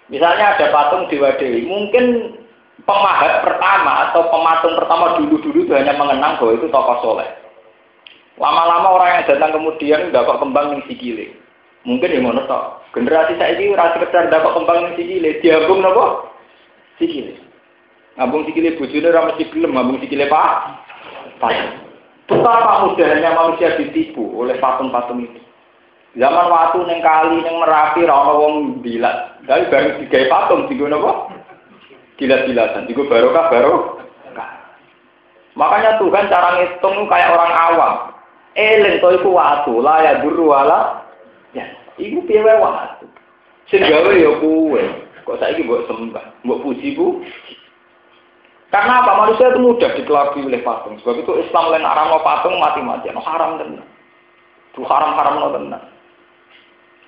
[0.07, 2.39] Misalnya ada patung Dewa Dewi, mungkin
[2.87, 7.29] pemahat pertama atau pematung pertama dulu-dulu itu hanya mengenang bahwa itu tokoh soleh.
[8.39, 11.35] Lama-lama orang yang datang kemudian kok kembang yang sikile.
[11.83, 12.79] Mungkin yang toh.
[12.95, 16.31] Generasi saya ini rasa sekedar dapat kembang yang sikile, diabung nopo
[17.03, 17.48] sikile.
[18.19, 20.51] Ngabung sikile bojone ora mesti gelem, ngabung sikile Pak.
[22.27, 25.41] Betapa mudahnya manusia ditipu oleh patung-patung itu.
[26.19, 29.39] Zaman waktu neng kali neng merapi ra wong bilat.
[29.47, 31.31] Tapi baru digawe patung digo napa?
[32.19, 33.77] Gila-gilatan, digo barokah baru.
[35.55, 37.95] Makanya Tuhan cara ngitung kayak orang awam.
[38.59, 41.07] Eling to iku watu, la ya duru wala.
[41.55, 43.07] Ya, iku piye watu.
[43.71, 44.83] Sing gawe ya kuwe.
[45.23, 47.23] Kok saiki mbok sembah, mbok puji bu.
[48.69, 49.13] Karena apa?
[49.17, 51.01] Manusia itu mudah dikelabui oleh patung.
[51.01, 53.17] Sebab itu Islam lain haram patung mati-matian.
[53.17, 53.85] No, haram tenan.
[54.77, 55.83] Itu haram-haram no tenan.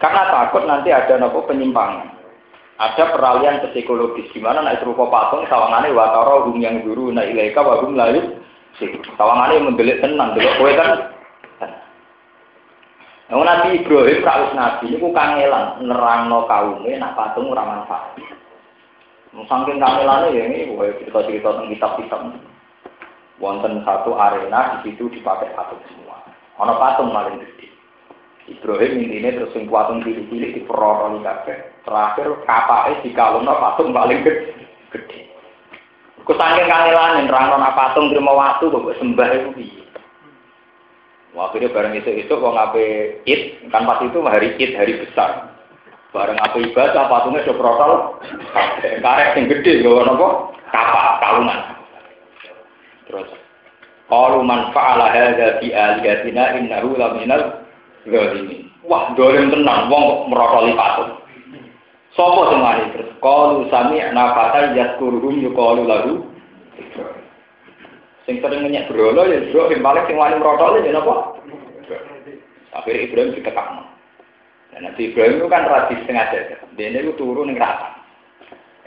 [0.01, 2.17] Karena takut nanti ada nopo penyimpangan.
[2.81, 7.61] Ada peralihan psikologis di mana naik serupa patung sawangane wataro hum yang guru na ilaika
[7.61, 8.41] wa hum layu
[9.21, 11.13] sawangane mendelik tenang delok kowe kan.
[13.29, 18.17] Nah, Nabi Ibrahim rawus Nabi niku kangelan nerangno kaume nak patung ora manfaat.
[19.31, 22.21] Saking kamelane ya ini, gue cerita-cerita tentang kitab-kitab.
[23.39, 26.19] Wonten satu arena di situ dipakai patung semua.
[26.61, 27.73] Ono patung paling gede.
[28.51, 31.57] Ibrahim ini terus sing patung cilik-cilik di peroroni kabeh.
[31.87, 35.31] Terakhir kapake dikalungno patung paling gede.
[36.27, 39.81] Ku saking kangelane nerangno patung terima waktu kok sembah itu piye.
[41.31, 45.50] Akhirnya bareng itu itu wong ape id kan pas itu hari id hari besar.
[46.11, 47.93] Bareng apa ibadah patungnya sudah protol,
[48.99, 50.29] karet yang gede, gak apa
[50.75, 51.61] kapal, kalungan.
[53.07, 53.31] Terus,
[54.11, 57.63] kalau man fa'ala hadza fi aliyatina innahu laminal
[58.11, 58.67] zalimin.
[58.83, 61.21] Wah, dolim tenang, wong merotoli patung.
[62.19, 66.27] Sopo sing mari terus qalu sami'na fatal yaskuruhum yuqalu lahu
[68.27, 71.39] Sing sering ngenyek brolo ya bro, sing paling sing wani merotoli ya napa?
[72.75, 73.83] Akhirnya Ibrahim ditekakno.
[74.71, 76.57] Dan Nabi Ibrahim itu kan radis setengah dada.
[76.79, 77.89] Dia itu turun yang rata.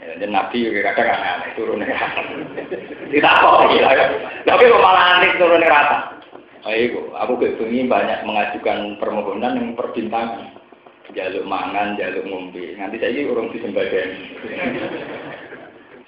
[0.00, 2.22] Ya, dan Nabi juga kadang aneh-aneh turun yang rata.
[3.12, 3.88] Tidak apa ya.
[4.48, 5.98] Tapi kok malah aneh turun yang rata.
[6.64, 10.56] Ayo, aku kebengi banyak mengajukan permohonan yang perbintangan.
[11.12, 12.80] Jaluk mangan, jaluk ngombe.
[12.80, 14.08] Nanti saya ini urung disembadan.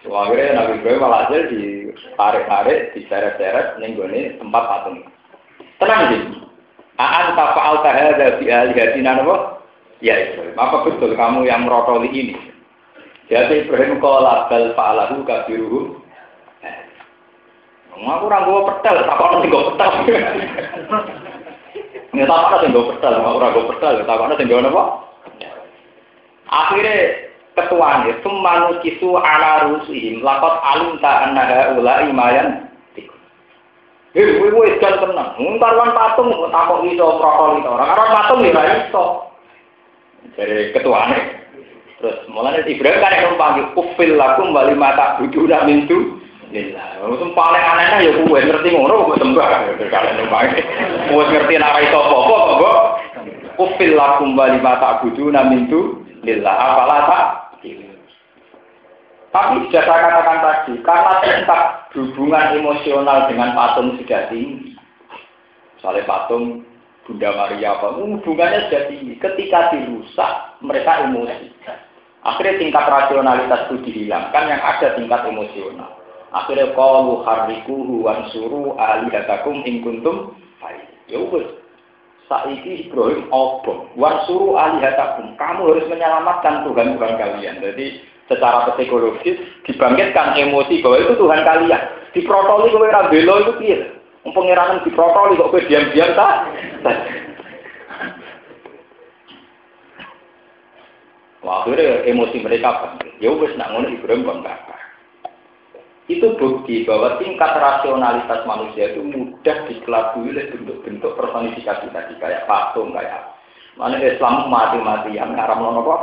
[0.00, 5.04] So, akhirnya Nabi Ibrahim malah hasil ditarik-tarik, diseret-seret, nenggone tempat patung.
[5.76, 6.22] Tenang sih.
[6.96, 9.55] Aan tafa'al tahada fi alihatina napa?
[10.04, 12.36] Ya Ibrahim, apa betul kamu yang merotoli ini?
[13.32, 16.04] Jadi Ibrahim kola bal fa'alahu kabiruhum.
[17.96, 19.90] Mau aku ranggo petel, tak ana sing go petel.
[22.12, 24.84] Ya tak ana sing go petel, mau ora go petel, tak ana sing go napa?
[26.52, 26.96] Akhirnya
[27.56, 32.68] ketuanya, semanu kisu ala rusihim, lakot alim ta annaha ula imayan.
[34.12, 35.36] Hei, wis kan tenang.
[35.40, 37.68] Mun patung takok iso itu.
[37.68, 39.24] Orang-orang patung ya iso
[40.34, 41.46] dari ketuanya.
[42.02, 46.18] Terus mulanya Ibrahim kan yang panggil kufil lakum wali mata budu dan mintu.
[46.50, 47.02] Lillah.
[47.02, 49.48] Langsung paling anehnya ya gue ngerti ngono gue sembah.
[49.82, 50.54] Kalian numpang.
[51.10, 52.78] Gue ngerti nara itu apa apa kok.
[53.56, 55.64] Ufil lakum wa lima ta'buduna min
[56.20, 57.24] lillah apalah tak
[59.36, 61.62] tapi sudah saya katakan tadi, karena tingkat
[61.92, 64.72] hubungan emosional dengan patung sudah tinggi.
[65.76, 66.64] Soalnya patung
[67.06, 69.14] Bunda Maria apa, hubungannya tinggi.
[69.22, 71.54] Ketika dirusak, mereka emosi.
[72.26, 76.02] Akhirnya tingkat rasionalitas itu dihilangkan, yang ada tingkat emosional.
[76.34, 80.34] Akhirnya kalau harikuhu wansuru alihatakum ingkuntum
[81.06, 81.46] Ya wes,
[82.26, 83.94] saiki Ibrahim obong.
[83.94, 85.38] Wansuru alihatakum.
[85.38, 87.62] Kamu harus menyelamatkan Tuhan Tuhan kalian.
[87.62, 89.38] Jadi secara psikologis
[89.70, 91.82] dibangkitkan emosi bahwa itu Tuhan kalian.
[92.10, 93.78] Diprotoli kowe ora bela itu piye?
[94.26, 94.50] Wong
[94.82, 96.50] diprotoli kok diam-diam ta?
[101.46, 103.18] Akhirnya emosi mereka bangkit.
[103.18, 104.54] Ya wis nak ngono Ibrahim bangga.
[106.06, 112.94] Itu bukti bahwa tingkat rasionalitas manusia itu mudah dikelabui oleh bentuk-bentuk personifikasi tadi kayak patung
[112.94, 113.34] kayak
[113.74, 116.02] mana Islam mati-matian ngaram nono kok.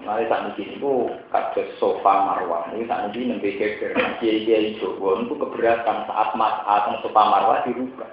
[0.00, 2.72] Nah, saat ini itu kados sofa marwah.
[2.72, 3.92] Ini saat ini nembe geger.
[4.16, 8.08] Kiai kiai Jawa itu keberatan saat atau sofa marwah dirubah.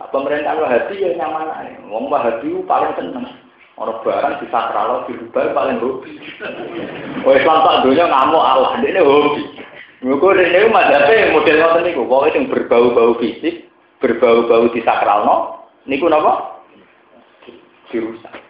[0.00, 1.84] Nah, pemerintah Wahabi ya nyaman aja.
[1.92, 3.28] Wong Wahabi paling seneng.
[3.76, 6.16] Orang barang di sakral dirubah paling hobi.
[7.28, 9.44] Oh Islam tak dunia ngamuk Allah, ini hobi.
[10.00, 13.68] Mereka ini madhabnya model ngoten niku, pokoknya yang berbau-bau fisik,
[14.00, 15.36] berbau-bau di sakral no,
[15.84, 16.64] niku napa?
[17.92, 18.45] Dirusak.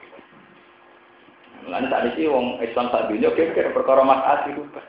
[1.67, 4.85] Lalu tadi sih wong Islam tak dunia kira-kira perkara mas dirubah.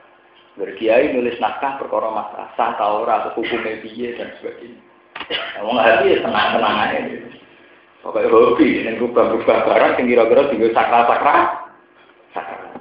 [0.57, 4.81] Berkiai nulis naskah perkara mas sah tau ora hukumnya piye dan sebagainya.
[5.65, 6.99] Wong hati ya tenang-tenang aja.
[8.05, 11.41] Pokoknya hobi, ini rubah-rubah barang yang kira-kira tinggal sakral-sakral.
[12.31, 12.71] Sakral.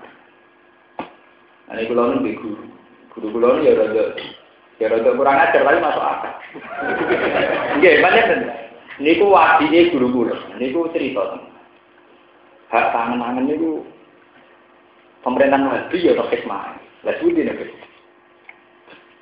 [1.66, 2.64] Nah, ini kulo ini guru.
[3.10, 4.04] Guru kulo ini ya rada,
[4.78, 6.32] ya rada kurang ajar, tapi masuk akal.
[7.74, 8.40] Oke, banyak kan?
[9.02, 10.36] Ini ku wadi guru kulo.
[10.54, 11.55] Ini ku cerita.
[12.66, 13.78] Hak tangan-tangan itu
[15.22, 16.74] pemerintahan wadi ya atau hikmah.
[17.06, 17.70] Lah sudah nih.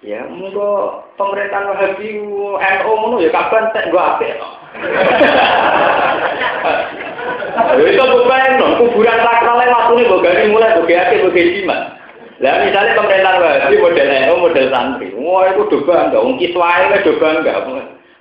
[0.04, 4.48] Ya, monggo pemerintahan Wahabi NU ngono ya kapan tek gua apik to.
[7.74, 11.96] Itu bukan non kuburan sakral waktu ini bogani mulai bogi ake bogi jimat.
[12.44, 17.56] Lah misalnya pemerintahan Wahabi model NU model santri, wah itu doba enggak, wong enggak.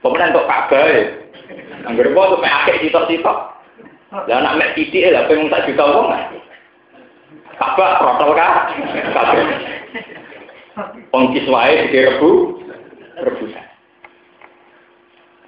[0.03, 1.03] Pemenang untuk Ka'bah ya.
[1.88, 3.38] Angger apa tuh mek akeh sitok-sitok.
[4.13, 6.13] Lah anak mek titik lah pengen tak juta wong.
[7.58, 8.69] Ka'bah protol ka?
[9.10, 9.41] Ka'bah.
[11.10, 12.62] Pengkis wae rebu
[13.17, 13.65] rebusan.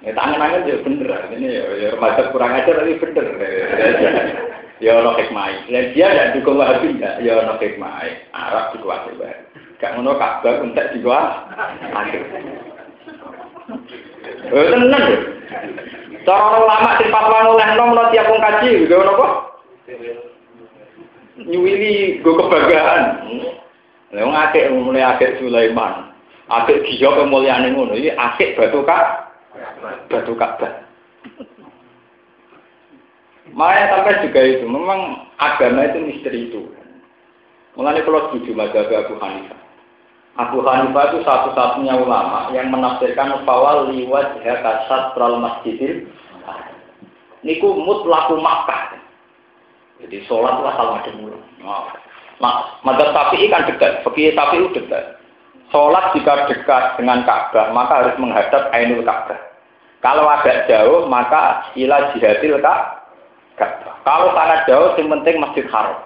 [0.02, 3.26] Ya tangan-tangan ya bener, ini ya, ya remaja kurang ajar tapi bener.
[4.82, 5.66] Ya ono hikmah.
[5.70, 8.02] Dan dia tidak dukung wahabi ya, ya ono hikmah.
[8.34, 9.34] Arab dikuasai wae.
[9.78, 11.94] Gak ngono kabar entek dikuasai.
[11.94, 12.22] Akhir.
[14.50, 15.18] Eh tenan lho.
[16.26, 19.26] Cara lama sing fatwa olehno menawa tiap wong kaji, lho napa?
[21.46, 23.02] Nyuwili go kebanggaan.
[24.10, 26.10] Lha wong akeh mulai akeh Sulaiman.
[26.50, 29.30] Akeh giyo kemuliaan ngono iki akeh batu kak
[30.10, 30.82] batu Ka'bah.
[33.56, 36.68] Makanya sampai juga itu, memang agama itu misteri itu.
[37.72, 39.65] Mulanya kalau setuju mazhab Abu Hanifah.
[40.36, 46.04] Abu Hanifah itu satu-satunya ulama yang menafsirkan fawal liwat kasat pral masjidil.
[47.40, 49.00] Niku mutlaku Makkah.
[49.96, 51.40] Jadi sholat lah salah ada mulu.
[51.64, 55.16] Nah, madzhab Syafi'i kan dekat, fikih Syafi'i dekat.
[55.72, 59.40] Sholat jika dekat dengan Ka'bah, maka harus menghadap Ainul Ka'bah.
[60.04, 63.94] Kalau agak jauh, maka ila jihadil Ka'bah.
[64.04, 65.96] Kalau sangat jauh, yang penting Masjid Haram.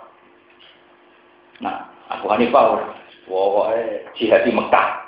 [1.60, 2.94] Nah, Abu Hanifah,
[3.30, 3.70] wow,
[4.18, 5.06] jihad di Mekah.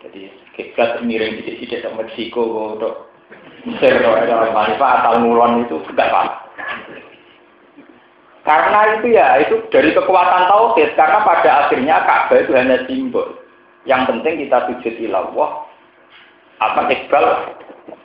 [0.00, 3.12] Jadi kiblat miring di sini sama Meksiko, untuk
[3.68, 5.12] Mesir, Abu Hanifah
[5.60, 6.36] itu tidak apa.
[8.40, 10.96] Karena itu ya, itu dari kekuatan tauhid.
[10.96, 13.36] Karena pada akhirnya Ka'bah itu hanya simbol.
[13.84, 15.68] Yang penting kita sujud ilallah.
[16.60, 17.24] Apa iqbal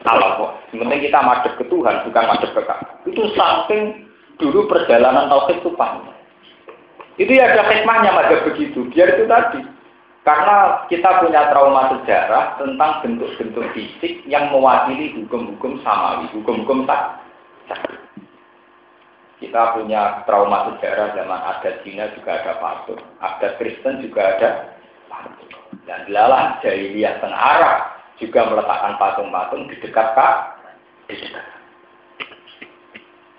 [0.04, 0.60] Allah.
[0.76, 3.00] Yang penting kita madep ke Tuhan, bukan madep ke Ka'bah.
[3.08, 6.15] Itu samping dulu perjalanan tauhid itu panjang.
[7.16, 8.92] Itu ya ada hikmahnya madep begitu.
[8.92, 9.62] Biar itu tadi.
[10.26, 17.22] Karena kita punya trauma sejarah tentang bentuk-bentuk fisik yang mewakili hukum-hukum samawi, hukum-hukum tak.
[19.38, 24.50] Kita punya trauma sejarah zaman adat Cina juga ada patung, adat Kristen juga ada
[25.06, 25.54] patung.
[25.86, 27.78] Dan dilalah jahiliyah tengah Arab
[28.18, 30.36] juga meletakkan patung-patung di dekat kak,
[31.06, 31.55] di dekat.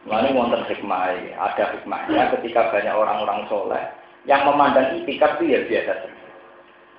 [0.06, 3.82] Lalu wonten hikmah, ada hikmahnya ketika banyak orang-orang soleh
[4.22, 6.26] yang memandang itikaf itu ya biasa saja.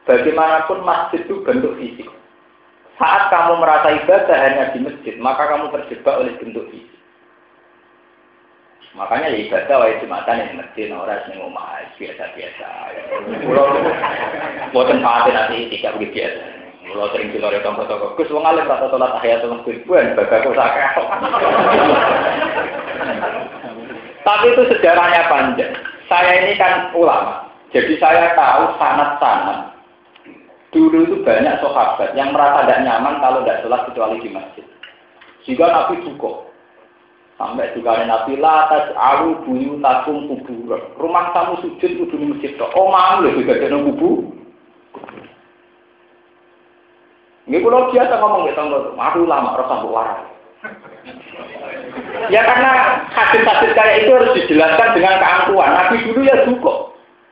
[0.07, 2.07] Bagaimanapun masjid itu bentuk fisik.
[2.99, 6.99] Saat kamu merasa ibadah hanya di masjid, maka kamu terjebak oleh bentuk fisik.
[8.95, 12.67] Makanya ya ibadah wae jumatan yang masjid, orang sing omah biasa-biasa.
[13.45, 13.63] Kulo
[14.73, 16.43] boten pate nanti tidak begitu biasa.
[16.87, 20.87] Kulo sering dilore tonggo-tonggo, Gus wong alim rata salat tahiyatul masjid, buan bagaku sakeh.
[24.27, 25.71] Tapi itu sejarahnya panjang.
[26.07, 29.77] Saya ini kan ulama, jadi saya tahu sanat-sanat
[30.75, 34.65] Dulu itu banyak sahabat yang merasa tidak nyaman kalau tidak sholat kecuali di masjid.
[35.47, 36.51] Jika Nabi cukup.
[37.37, 40.81] Sampai juga Nabi latas alu buyu takum kubur.
[40.97, 42.51] Rumah kamu sujud kudu di masjid.
[42.75, 44.35] Oh loh juga ada kubur.
[47.47, 48.59] Ini kalau biasa ngomong gitu,
[48.99, 50.19] aku lama rasa waras.
[52.27, 52.71] Ya karena
[53.13, 55.71] hadis-hadis kayak itu harus dijelaskan dengan keangkuhan.
[55.71, 56.77] Nabi dulu ya cukup.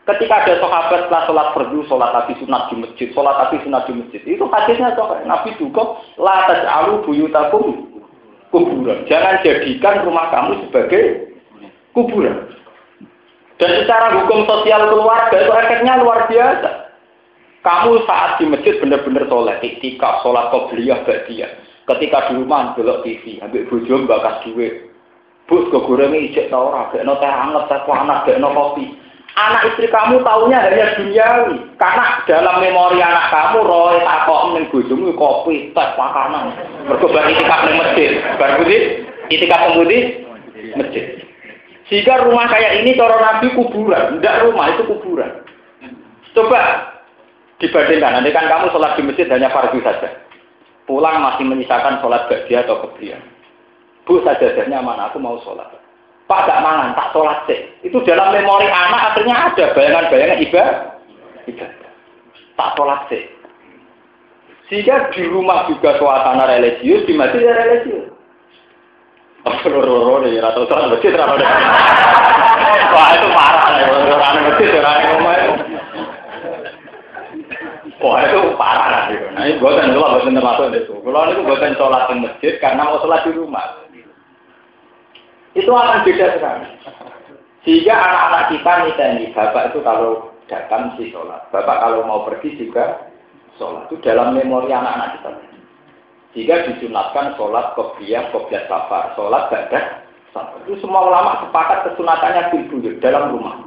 [0.06, 3.94] Ketika ada sahabat setelah sholat fardu, sholat tapi sunat di masjid, sholat tapi sunat di
[3.98, 4.22] masjid.
[4.24, 5.26] Itu hadisnya sahabat.
[5.26, 7.90] Nabi juga latas alu buyutakum
[8.54, 9.04] kuburan.
[9.10, 11.34] Jangan jadikan rumah kamu sebagai
[11.98, 12.54] kuburan.
[13.58, 16.72] Dan secara hukum sosial keluarga itu efeknya luar biasa.
[17.66, 21.50] Kamu saat di masjid benar-benar sholat, ketika sholat qobliyah dia.
[21.86, 24.90] Ketika di rumah belok TV, ambil bojo bakas duit.
[25.46, 28.98] Bus kegorengnya ijek tau ora, gak teh anget, panas, gak kopi
[29.36, 31.56] anak istri kamu taunya hanya duniawi.
[31.76, 36.56] Karena dalam memori anak kamu, roy takok ning bojomu kopi, teh, makanan.
[36.88, 38.12] Mergo bar itikaf ning masjid.
[38.40, 38.82] Bar putih,
[39.30, 40.04] itikaf putih
[40.80, 41.06] masjid.
[41.86, 45.46] Jika rumah kayak ini cara Nabi kuburan, tidak rumah itu kuburan.
[46.34, 46.92] Coba
[47.62, 50.25] dibandingkan, nanti kan kamu sholat di masjid hanya fardu saja.
[50.86, 53.22] Pulang masih menyisakan sholat bagi atau kebrian.
[54.06, 55.10] Bu sajadahnya mana?
[55.10, 55.66] Aku mau sholat.
[56.26, 57.62] Pak gak mangan, tak sholat sih.
[57.86, 60.78] Itu dalam memori anak akhirnya ada bayangan-bayangan ibadah.
[61.50, 61.92] Ibadah.
[62.58, 63.24] Tak sholat sih.
[64.70, 68.10] Sehingga di rumah juga suasana religius, di masjid ya religius.
[69.46, 71.38] Loro-loro nih, rata masjid, rata
[72.94, 73.66] Wah, itu parah.
[74.42, 74.74] Masjid.
[78.06, 79.10] Wah, itu parah.
[79.10, 80.94] Nah, ini buatan, kalau buatan termasuk itu.
[81.02, 83.66] Kalau itu buatan sholat di masjid, karena mau sholat di rumah
[85.56, 86.68] itu akan beda sekali.
[87.66, 88.72] Sehingga anak-anak kita
[89.18, 93.10] nih bapak itu kalau datang sih sholat, bapak kalau mau pergi juga
[93.58, 93.90] sholat.
[93.90, 95.30] Itu dalam memori anak-anak kita.
[96.38, 100.06] Jika disunatkan sholat kopiah, kopiah safar, sholat badah.
[100.68, 103.65] Itu semua ulama sepakat kesunatannya di dalam rumah.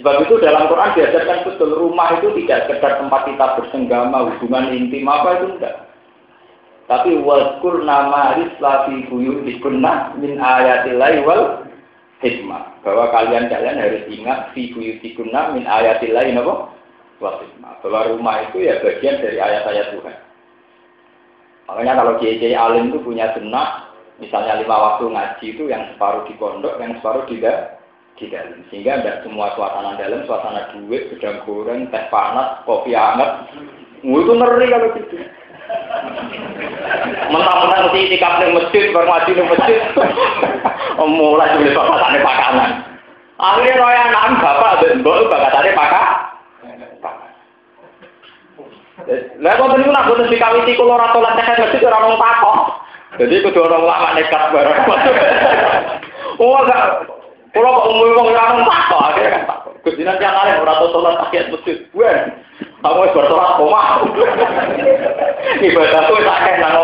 [0.00, 5.04] Sebab itu dalam Quran diajarkan betul rumah itu tidak sekedar tempat kita bersenggama, hubungan intim
[5.04, 5.76] apa itu enggak.
[6.88, 11.68] Tapi waskur nama risla fi buyutikunna min ayatillahi wal
[12.24, 12.72] hikmah.
[12.80, 16.72] Bahwa kalian kalian harus ingat fi buyutikunna min ayatillahi napa?
[17.20, 17.84] Wal hikmah.
[17.84, 20.16] Bahwa rumah itu ya bagian dari ayat-ayat Tuhan.
[21.68, 26.34] Makanya kalau kiai alim itu punya sunnah, misalnya lima waktu ngaji itu yang separuh di
[26.40, 27.38] pondok, yang separuh di
[28.16, 28.60] di dalam.
[28.68, 33.48] Sehingga tidak semua suasana dalam, suasana duit, gedang goreng, teh panas, kopi hangat.
[34.02, 35.16] Itu ngeri kalau gitu.
[37.32, 39.78] Mentang-mentang mesti itikaf ning masjid, ngaji ning masjid.
[41.00, 42.70] Mulai beli bakatane pakanan.
[43.40, 46.08] Akhirnya roy anak bapak dan mbok bakatane pakak.
[49.42, 52.56] Lah kok niku nak boten dikawiti kula ora salat tekan masjid ora nang pakok.
[53.18, 54.80] Jadi kudu orang lama nekat bareng.
[56.40, 57.06] Oh enggak.
[57.52, 59.72] Kalau kok umum wong ora nang pakok akhirnya kan pakok.
[59.84, 61.76] Gus dinan yang alim ora tau salat tahiyat masjid.
[61.92, 62.18] Wen.
[62.80, 63.86] Aku wis bersolat omah.
[65.60, 66.82] Ibadahku tak keh nang.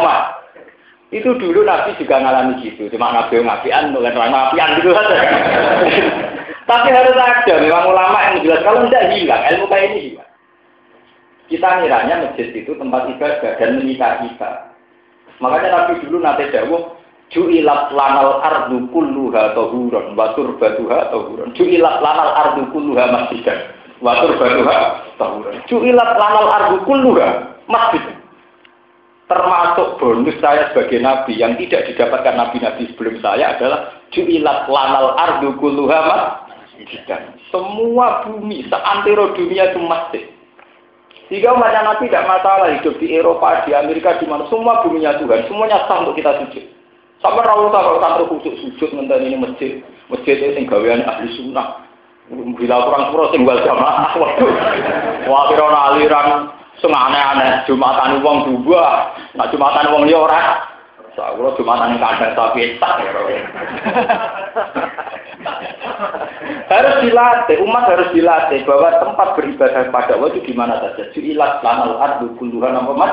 [1.09, 2.85] Itu dulu Nabi juga ngalami gitu.
[2.93, 5.17] Cuma Nabi ngapian, bukan orang ngapian gitu saja.
[6.69, 10.31] Tapi harus ada, memang ulama yang menjelaskan kalau tidak hilang, ilmu kayak ini hilang.
[11.49, 14.51] Kita ngiranya masjid itu tempat ibadah dan menikah kita.
[15.41, 16.93] Makanya Nabi dulu nanti jauh,
[17.29, 21.53] Ju'ilat lanal ardu kulluha tohuron, watur batuha tohuron.
[21.53, 23.69] Ju'ilat lanal ardu kulluha masjidan,
[24.01, 25.61] watur batuha tohuron.
[25.69, 28.19] Ju'ilat lanal ardu kulluha masjid
[29.29, 35.53] termasuk bonus saya sebagai nabi yang tidak didapatkan nabi-nabi sebelum saya adalah ju'ilat lanal ardu
[35.61, 36.01] kulluha
[36.49, 37.37] masjidan.
[37.53, 40.25] Semua bumi, seantero dunia itu masjid.
[41.29, 45.45] Jika umatnya Nabi tidak masalah hidup di Eropa, di Amerika, di mana semua buminya Tuhan,
[45.45, 46.65] semuanya sah untuk kita sujud.
[47.19, 51.83] Sampai rawuh kalau santri khusus sujud ini masjid, masjid itu sing gawean ahli sunnah.
[52.31, 54.15] Bila kurang sepuluh sing wal jamaah,
[55.27, 60.43] waduh, aliran Sing aneh-aneh Jumatan wong dua, nak Jumatan wong liya ora.
[61.19, 63.11] Jumatan kandang sapi tak ya.
[66.71, 71.11] harus dilatih, umat harus dilatih bahwa tempat beribadah pada Allah itu di mana saja.
[71.11, 73.13] Ju'ilat lanal ardu kulluhan apa mas?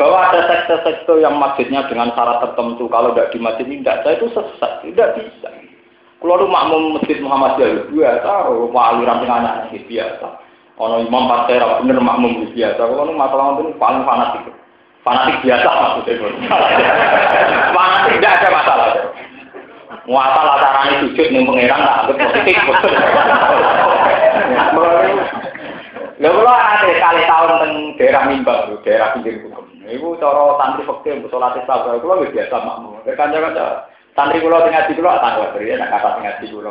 [0.00, 2.88] Bahwa ada sekte-sekte yang masjidnya dengan syarat tertentu.
[2.88, 4.72] Kalau tidak di masjid ini tidak saya itu sesat.
[4.80, 5.48] Tidak bisa.
[6.24, 8.30] Kalau lu makmum masjid Muhammadiyah biasa.
[8.48, 10.26] Mau aliran dengan anak biasa.
[10.80, 12.80] Kalau imam pasir bener makmum biasa.
[12.80, 14.48] Kalau lu masalah itu paling fanatik.
[15.04, 16.28] Fanatik biasa maksudnya
[17.76, 18.88] fanatik tidak ada masalah.
[20.08, 22.56] Muasal acaranya sujud nih pangeran tak anggap positif.
[26.20, 29.69] Lha kula ate kali tahun teng daerah Mimbang, daerah pinggir hukum.
[29.90, 33.02] Ibu cara santri fakir salat isya kula wis biasa makmum.
[33.02, 36.70] Kanca-kanca santri kula sing ngaji kula tak kuwatir ya nek kata sing ngaji kula.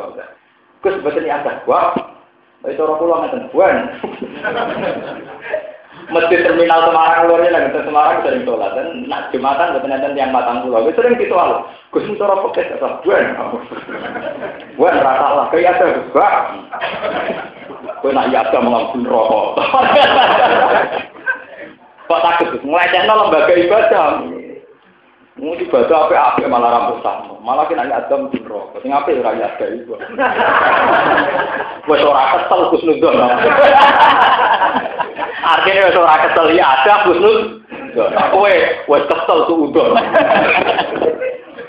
[0.80, 1.92] Gus mboten ada gua.
[2.64, 3.76] Wis cara kula ngeten buan.
[6.10, 10.32] Masjid terminal Semarang luar ya lagi Semarang sering sholat dan nak jumatan buat nanti yang
[10.32, 10.82] matang pulau.
[10.82, 11.68] Gue sering gitu al.
[11.92, 13.24] Gus cara pakai kata buan.
[14.80, 16.08] Buan rasa lah kayak ada gus
[18.00, 19.60] Gue nak iya mengampun rokok.
[22.10, 22.58] Kok takut?
[22.66, 24.06] Ngelecehno lembaga ibadah.
[25.38, 27.38] Mau ibadah apa-apa malah rambut sama.
[27.38, 28.82] Malah kena ya adam di rokok.
[28.82, 29.94] Sing apa ya rakyat kayak itu.
[31.88, 33.14] Wes ora kesel Gus Nudon.
[35.54, 38.10] Artinya wes ora kesel ya ada Gus Nudon.
[38.34, 38.54] Kowe
[38.90, 39.94] wes kesel tuh udon.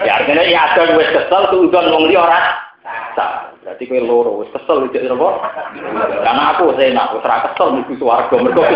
[0.01, 2.41] Ya artinya ya ada wes kesel tuh udon wong liya ora
[3.71, 5.29] Berarti kowe loro wis kesel iki apa?
[6.27, 8.67] Karena aku saya nak wis ora kesel mlebu swarga mergo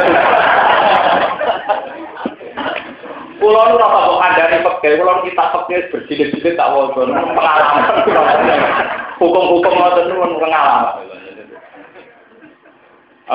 [3.35, 7.83] Kulo nu ora kok kandhani pekeh, kulo kita pekeh berjilid-jilid tak waca pengalaman.
[9.19, 11.03] Hukum-hukum ngoten nu pengalaman.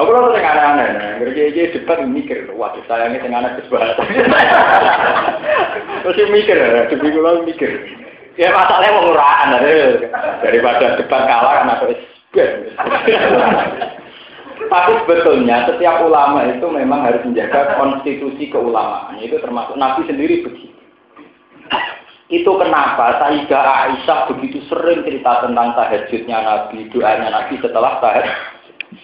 [0.01, 4.01] Aku lho sing aneh-aneh, ngerti debat mikir, waduh sayangnya sing aneh kesebahasa.
[6.09, 6.57] Terus mikir,
[6.89, 8.00] debat kulo mikir.
[8.41, 9.53] Ya masalahnya mau nguraan
[10.41, 11.93] daripada debat kalah kan aku
[14.71, 19.21] Tapi sebetulnya setiap ulama itu memang harus menjaga konstitusi keulamaan.
[19.21, 20.73] Itu termasuk Nabi sendiri begitu.
[22.33, 28.39] Itu kenapa Sayyidah Aisyah begitu sering cerita tentang tahajudnya Nabi, doanya Nabi setelah tahajud.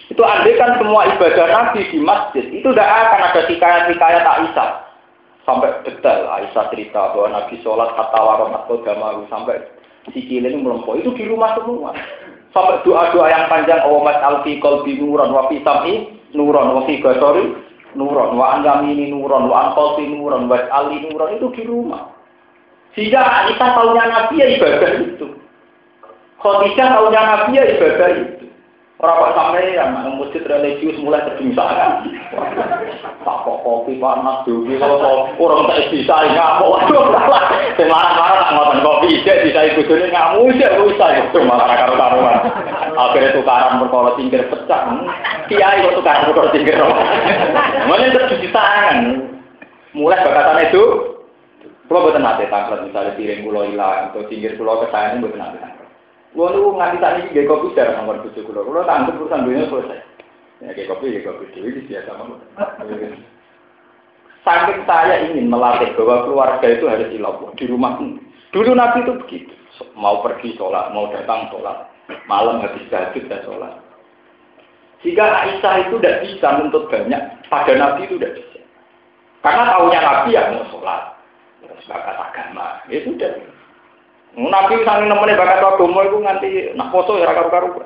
[0.07, 4.86] Itu andai kan semua ibadah Nabi di masjid, itu tidak akan ada hikayat-hikayat Aisyah
[5.47, 9.63] sampai detail Aisyah cerita bahwa Nabi sholat kata warung atau gamaru sampai
[10.11, 11.95] sikile ini melempok itu di rumah semua.
[12.51, 17.55] Sampai doa-doa yang panjang awamat alfi kolbi nuron wa sami nuron wa gasori
[17.95, 22.11] nuron wa ini nuron wa ankolfi nuron wa ali nuron itu di rumah.
[22.91, 25.27] Sehingga Aisyah tahunya Nabi ya ibadah itu.
[26.43, 28.46] Khadijah tahunya Nabi ya ibadah itu
[28.97, 32.01] Orang sampai yang masjid religius mulai terbingsangan.
[33.21, 37.45] Tak kok kopi panas dulu, kalau orang tak bisa ngamuk, waduh salah.
[37.77, 42.41] Semarang-marang tak ngotot kopi, dia bisa sini ngamuk, dia bisa itu malah karo karuan.
[42.97, 44.81] Akhirnya tukaran berkolot tinggi pecah.
[45.45, 46.73] Kiai kok tukaran berkolot tinggi.
[47.85, 48.97] Mana tercuci tangan.
[49.93, 50.83] Mulai bakatan itu,
[51.85, 55.76] kalau buatan nanti tangklet misalnya piring pulau hilang atau pinggir pulau kesayangan buatan nanti
[56.37, 58.61] Kulo niku nganti saat ini gak kopi secara nomor tujuh kulo.
[58.61, 59.99] Kulo tak anggap urusan dunia selesai.
[60.61, 62.39] Ya gak kopi, gak kopi dewi itu biasa banget.
[64.45, 67.97] Saking saya ingin melatih bahwa keluarga itu harus ilah di rumah.
[68.53, 69.53] Dulu Nabi itu begitu.
[69.97, 71.89] Mau pergi sholat, mau datang sholat.
[72.29, 73.73] Malam habis tahajud dan sholat.
[75.01, 78.61] Jika Aisyah itu tidak bisa menuntut banyak, pada Nabi itu tidak bisa.
[79.41, 81.17] Karena tahunya Nabi ya mau sholat.
[81.65, 82.77] Terus bakat agama.
[82.93, 83.56] Ya sudah.
[84.37, 87.81] Nabi sang nemene bakat agama iku nganti nak poso ya karu-karu.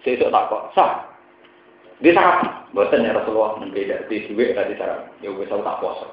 [0.00, 1.04] Sesuk tak kok sah.
[2.00, 6.08] Dia sah, boten ya Rasulullah membeda di duit tadi cara ya wis tak poso.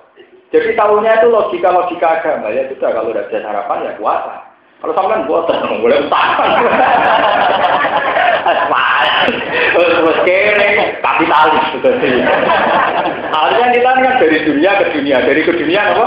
[0.51, 4.36] Jadi tahunya itu logika-logika agama ya sudah kalau udah bisa sarapan ya puasa.
[4.84, 6.49] Kalau sampean boten boleh usahakan.
[9.80, 10.69] Terus kere
[10.99, 11.65] kapitalis.
[13.32, 16.05] Harusnya kita kan dari dunia ke dunia, dari ke dunia apa?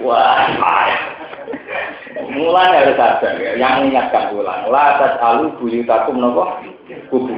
[0.00, 0.48] Wah,
[2.28, 4.68] Mulai harus ada ya, yang mengingatkan ulang.
[4.68, 6.44] Latas alu buyutakum nopo?
[7.08, 7.34] Kubu.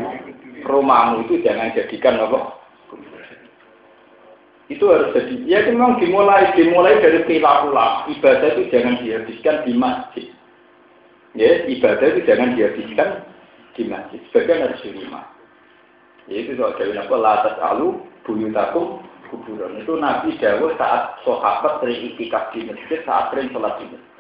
[0.63, 2.59] Rumahmu itu jangan jadikan nopo?
[4.73, 5.35] Itu harus jadi.
[5.45, 7.77] Ya memang dimulai dimulai dari perilaku
[8.19, 10.27] ibadah itu jangan dihabiskan di masjid.
[11.37, 13.09] Ya ibadah itu jangan dihabiskan
[13.77, 14.21] di masjid.
[14.31, 15.29] Sebagian harus di rumah.
[16.27, 17.15] Ya itu soal dari apa?
[17.15, 19.81] Latas alu buyutakum kuburan.
[19.81, 24.12] Itu nabi dawuh saat sahabat sering di masjid saat sering sholat di masjid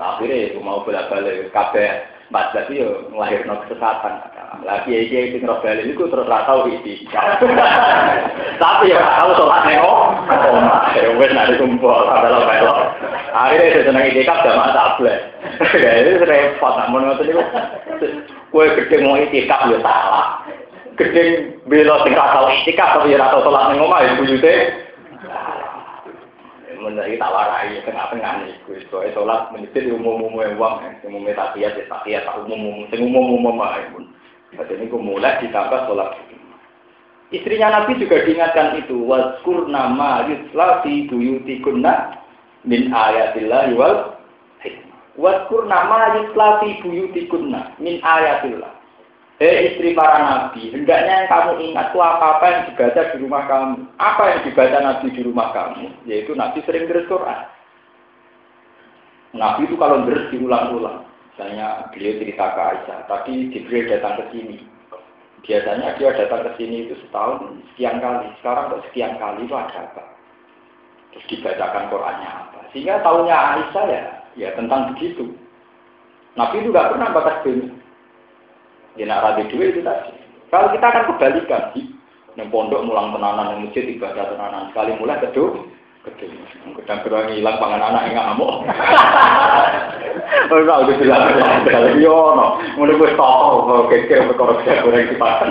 [0.00, 2.00] lah akhirnya mau bolak-balik kabeh
[2.32, 4.24] empat belas itu ngelahirno kesesatan.
[4.64, 7.04] Lagi aja itu ngerok balik itu terus ratau ini.
[8.62, 10.00] Tapi ya kalau sholat nengok,
[10.96, 12.78] ya wes nanti kumpul lo belok.
[13.36, 15.18] Akhirnya saya seneng itikaf sama tablet.
[15.76, 17.42] Ya itu repot, namun waktu itu
[18.48, 20.40] kue gede mau itikaf ya salah.
[20.96, 24.54] gede bela sing ra tau itikaf tapi ra tau salat ya buyute.
[26.82, 32.26] Menawi tak warai tengah-tengah niku iso salat menjadi umum-umum wong sing umum tahiyat ya tahiyat
[32.26, 34.04] tak umum-umum sing umum-umum ae pun.
[34.52, 36.12] Jadi ini mulai ditambah sholat
[37.32, 39.00] Istrinya Nabi juga diingatkan itu.
[39.08, 42.20] Waskur nama yutla fi buyutikunna
[42.68, 44.20] min ayatillah wal
[45.16, 48.81] Waskur nama yutla fi buyutikunna min ayatillah.
[49.40, 53.76] Eh istri para nabi, hendaknya yang kamu ingat itu apa-apa yang dibaca di rumah kamu.
[53.96, 55.84] Apa yang dibaca Nabi di rumah kamu?
[56.04, 57.40] Yaitu Nabi sering deres Quran.
[59.32, 61.08] Nabi itu kalau deres diulang-ulang.
[61.32, 64.56] Misalnya beliau cerita ke Aisyah, tadi Jibril datang ke sini.
[65.42, 68.28] Biasanya dia datang ke sini itu setahun sekian kali.
[68.38, 70.04] Sekarang kok sekian kali itu ada apa?
[71.10, 72.60] Terus dibacakan Qurannya apa?
[72.70, 74.02] Sehingga tahunya Aisyah ya,
[74.38, 75.34] ya tentang begitu.
[76.38, 77.81] Nabi itu nggak pernah batas dunia.
[79.00, 80.12] Ya nak rabi dua itu tadi.
[80.52, 81.64] Kalau kita akan kebalikan
[82.36, 84.68] yang pondok mulang tenanan, yang masjid ibadah tenanan.
[84.72, 85.64] Sekali mulai kedua,
[86.04, 86.44] kedua.
[86.76, 88.68] Kedang kedua hilang pangan anak yang ngamuk.
[90.52, 91.22] Ora udah jelas.
[91.96, 95.48] Yo no, ngono wis toko kekir perkara goreng dipakan.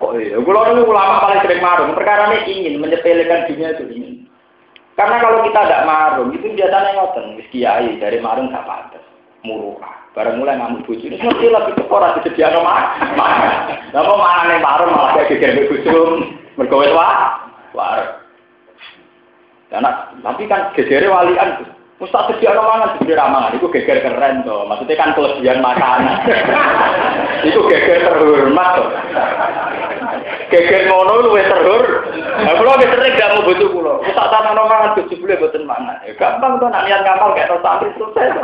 [0.00, 4.14] Kok iya, kula niku ulama paling sering marung, perkara ini ingin menyepelekan dunia itu ingin.
[4.96, 9.04] Karena kalau kita tidak marung, itu biasanya ngoten, wis kiai dari marung gak pantes,
[9.44, 9.94] murah.
[10.10, 12.98] Barang mulai ngamuk bojo ini mesti lebih ke ora disediakno mah.
[13.94, 15.98] Lah kok manane marung malah kayak geger bojo
[16.58, 17.46] mergo wis wah.
[17.70, 18.18] War.
[19.70, 21.62] tapi kan gegere walian.
[22.00, 24.64] Ustaz sedia mangan sedia ramangan, itu geger keren tuh.
[24.64, 26.24] Maksudnya kan kelebihan makanan.
[27.52, 28.88] itu geger terhormat tuh.
[30.50, 31.84] Geger ngono lu wis terhur.
[32.42, 33.94] Nah, kula wis sering gak mau butuh kula.
[34.02, 36.02] Ustaz tanah mangan bojo boleh boten mangan.
[36.02, 38.34] Ya gampang tuh nak niat ngamal kayak tau santri selesai.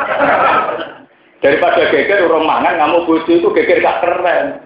[1.42, 4.62] Daripada geger urung mangan ngamuk bojo itu geger gak keren.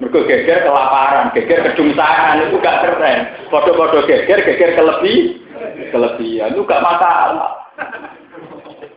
[0.00, 3.18] Mergo geger kelaparan, geger kedungsangan itu gak keren.
[3.52, 5.44] Foto-foto geger, geger kelebih,
[5.92, 7.60] kelebihan itu gak masalah.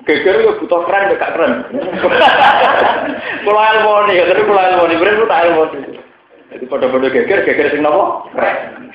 [0.08, 1.54] Geger yo butuh keren gak keren.
[3.44, 5.64] Kula ilmu ya, tapi kula ilmu nih, berarti tak ilmu
[6.58, 8.34] Jadi pada-pada geger, geger sing nopo?
[8.34, 8.90] Keren.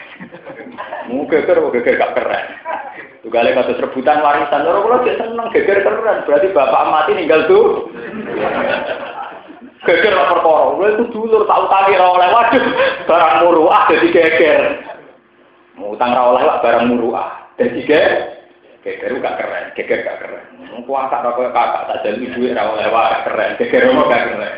[1.06, 2.44] Mau geger, mau geger gak keren.
[3.22, 7.86] Tugale kasus rebutan warisan, orang kula dia seneng geger keren, berarti bapak mati ninggal tuh.
[9.86, 12.64] Geger lapor perkara, lha itu dulur tak utangi ra oleh, waduh,
[13.06, 14.60] barang muruah jadi geger.
[15.78, 18.12] Mau utang ra oleh barang muruah, jadi geger.
[18.82, 20.44] Geger gak keren, geger gak keren.
[20.66, 24.54] Mau kuasa rokok kakak tak jadi duit rawa lewat keren, geger mau gak keren.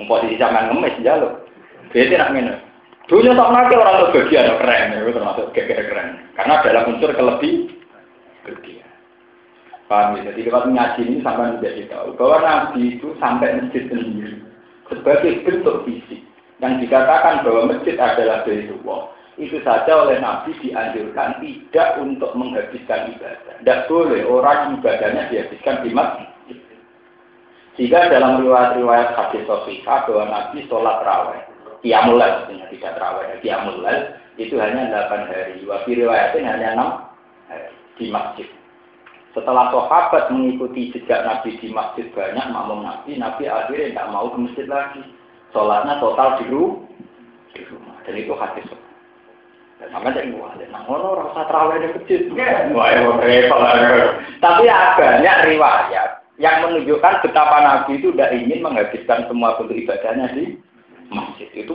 [0.00, 1.45] Mau posisi zaman ngemis jalur.
[1.96, 2.60] Jadi nak minum.
[3.08, 6.20] Dunia tak nakal orang tuh bagian keren, itu termasuk geger keren.
[6.36, 7.72] Karena dalam unsur kelebih
[8.44, 8.90] bagian.
[9.88, 10.28] Paham ya?
[10.28, 14.42] Jadi lewat ngaji ini sampai menjadi tahu bahwa Nabi itu sampai masjid sendiri
[14.92, 16.20] sebagai bentuk fisik
[16.58, 23.54] yang dikatakan bahwa masjid adalah Baitullah itu saja oleh Nabi dianjurkan tidak untuk menghabiskan ibadah.
[23.62, 26.28] Tidak boleh orang ibadahnya dihabiskan di masjid.
[27.76, 31.44] Jika dalam riwayat-riwayat hadis sahihah bahwa Nabi sholat raweh,
[31.80, 33.98] kiamulal maksudnya tidak raweh, kiamulal
[34.36, 35.64] itu hanya 8 hari.
[35.64, 38.48] Wafi riwayatnya hanya 6 hari di masjid.
[39.36, 44.38] Setelah sahabat mengikuti jejak Nabi di masjid banyak makmum Nabi, Nabi akhirnya tidak mau ke
[44.40, 45.04] masjid lagi.
[45.52, 47.96] Sholatnya total di rumah.
[48.04, 48.64] Dan itu hadis
[49.76, 50.56] sama cek gua,
[50.88, 52.20] ngono rasa terawih di masjid.
[52.72, 53.60] Wah, repot
[54.40, 60.32] Tapi ada banyak riwayat yang menunjukkan betapa Nabi itu tidak ingin menghabiskan semua bentuk ibadahnya
[60.32, 60.56] di
[61.10, 61.48] masjid.
[61.54, 61.74] Itu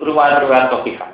[0.00, 1.06] riwayat-riwayat Sofika.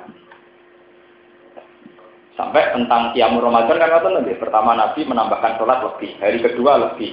[2.39, 7.11] Sampai tentang Qiyamul Ramadan kan kata nanti pertama Nabi menambahkan sholat lebih, hari kedua lebih,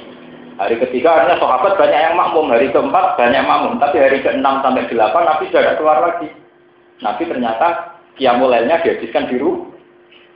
[0.54, 4.86] hari ketiga artinya sahabat banyak yang makmum, hari keempat banyak makmum, tapi hari keenam sampai
[4.86, 6.30] delapan Nabi sudah keluar lagi.
[7.02, 9.74] Nabi ternyata kiamulailnya dihabiskan di, ru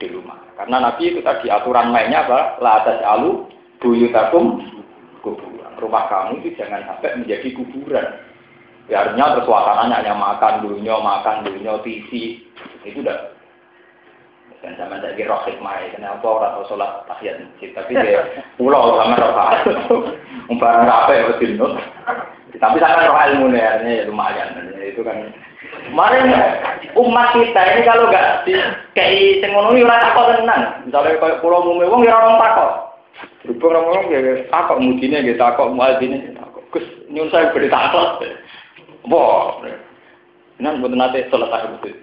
[0.02, 0.42] di rumah.
[0.58, 2.58] Karena Nabi itu tadi aturan mainnya apa?
[2.58, 3.46] La atas alu
[3.78, 4.60] buyutakum
[5.24, 5.72] kuburan.
[5.80, 8.06] Rumah kamu itu jangan sampai menjadi kuburan.
[8.91, 12.43] Ya, artinya terus hanya makan dunia, makan dunia, TV.
[12.82, 13.38] Itu udah
[14.61, 18.20] dan sama saya kira hikmah kenapa orang tahu sholat tahiyat masjid tapi dia
[18.61, 19.64] pulau sama rokaat
[20.53, 21.80] umbar apa ya betul
[22.61, 24.53] tapi saya roh ilmu ya lumayan
[24.84, 25.32] itu kan
[25.91, 26.30] Kemarin
[26.97, 28.55] umat kita ini kalau nggak di
[28.95, 30.62] kayak sengono ini orang takut tenang.
[30.86, 32.70] Misalnya kayak pulau mume wong ya orang takut.
[33.45, 34.20] Berhubung orang orang ya
[34.51, 36.62] takut mudine ya takut muadzine ya takut.
[36.74, 38.22] Gus nyun saya beri takut.
[39.09, 39.64] Wah,
[40.61, 41.96] ini buat nanti selesai betul.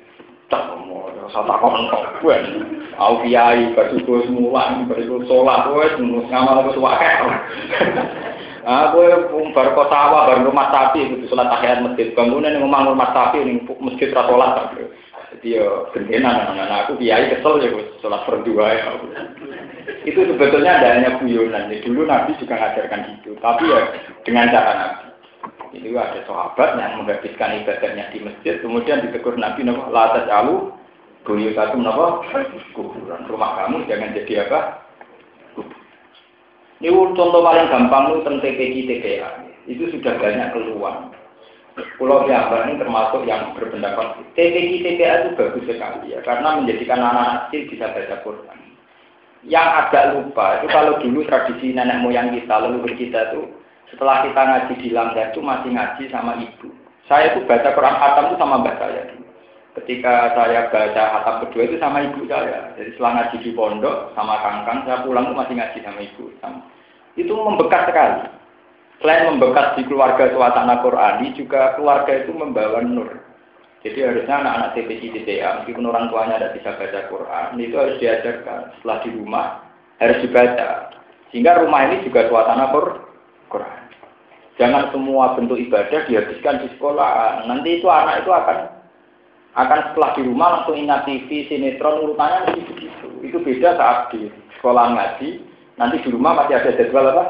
[0.47, 2.01] Tak mau saya takut entok.
[2.23, 2.39] Gue,
[2.95, 5.85] aku kiai, bersyukur semua, bersyukur sholat, gue,
[6.31, 7.09] ngamal ke suaka.
[8.67, 9.07] Ah, gue
[9.55, 12.11] bar kota sawah, bar rumah sapi itu sholat tahiyat masjid.
[12.11, 14.75] Bangunan yang ngomong rumah sapi ini masjid ratolat.
[15.31, 18.91] Jadi ya gendenan anak aku kiai kesel ya gue sholat berdua ya.
[20.03, 21.71] Itu sebetulnya ada hanya guyonan.
[21.71, 23.79] Jadi dulu Nabi juga ngajarkan itu, tapi ya
[24.27, 25.06] dengan cara Nabi.
[25.75, 30.71] Itu ada sahabat yang menghabiskan ibadahnya di masjid, kemudian ditegur Nabi nama latas alu
[31.27, 32.23] Goyo satu nama
[32.71, 33.27] kuburan.
[33.27, 34.79] Rumah kamu jangan jadi apa?
[36.79, 39.29] Ini contoh paling gampang itu tentang TPG TPA.
[39.67, 41.11] Itu sudah banyak keluar.
[41.99, 47.51] Pulau Jawa ini termasuk yang berpendapat TPG TPA itu bagus sekali ya, karena menjadikan anak-anak
[47.51, 48.59] kecil bisa baca Quran.
[49.43, 53.51] Yang agak lupa itu kalau dulu tradisi nenek moyang kita, leluhur kita itu
[53.91, 56.67] setelah kita ngaji di langgar itu masih ngaji sama ibu.
[57.07, 59.03] Saya itu baca Quran khatam itu sama mbak saya.
[59.79, 62.75] Ketika saya baca khatam kedua itu sama ibu saya.
[62.75, 66.25] Jadi setelah ngaji di pondok sama kangkang, saya pulang itu masih ngaji sama ibu.
[66.43, 66.59] Sama
[67.17, 68.21] itu membekas sekali.
[68.97, 73.09] Selain membekas di keluarga suasana Qurani, juga keluarga itu membawa nur.
[73.85, 78.61] Jadi harusnya anak-anak TPC TPA, meskipun orang tuanya tidak bisa baca Quran, itu harus diajarkan.
[78.77, 79.47] Setelah di rumah,
[80.01, 80.69] harus dibaca.
[81.29, 83.06] Sehingga rumah ini juga suasana Quran.
[84.57, 87.45] Jangan semua bentuk ibadah dihabiskan di sekolah.
[87.45, 88.57] Nanti itu anak itu akan
[89.57, 93.09] akan setelah di rumah langsung ingat TV, sinetron, urutannya begitu.
[93.25, 95.41] Itu beda saat di sekolah ngaji,
[95.77, 97.25] Nanti di rumah masih ada jadwal apa?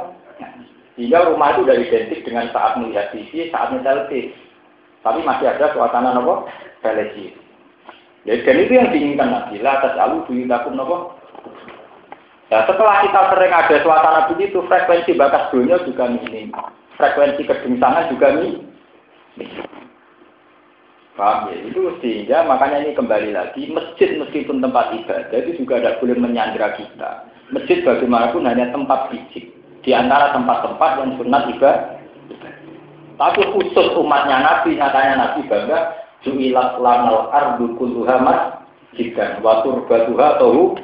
[0.96, 4.32] Sehingga rumah itu sudah identik dengan saat melihat TV, saat TV.
[5.04, 6.48] Tapi masih ada suasana nopo.
[8.24, 9.60] Ya, dan itu yang diinginkan Nabi.
[9.60, 11.17] Atas alu takut nopo.
[12.48, 16.56] Ya, setelah kita sering ada suasana begitu, frekuensi bakas dunia juga minim.
[16.96, 18.64] Frekuensi kedungsangan juga minim.
[21.18, 21.58] Paham ya?
[21.68, 26.78] Itu sehingga makanya ini kembali lagi, masjid meskipun tempat ibadah itu juga tidak boleh menyandra
[26.78, 27.26] kita.
[27.52, 29.52] Masjid bagaimanapun hanya tempat fisik.
[29.82, 32.00] Di antara tempat-tempat yang sunat ibadah.
[33.18, 35.80] Tapi khusus umatnya Nabi, nyatanya Nabi bangga,
[36.22, 40.78] Ju'ilat lanal ardu kulluha masjidan, wa turbatuha tohu.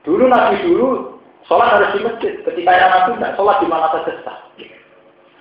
[0.00, 2.32] Dulu Nabi dulu, sholat harus di masjid.
[2.40, 4.38] Ketika yang Nabi tidak, sholat di mana saja sah.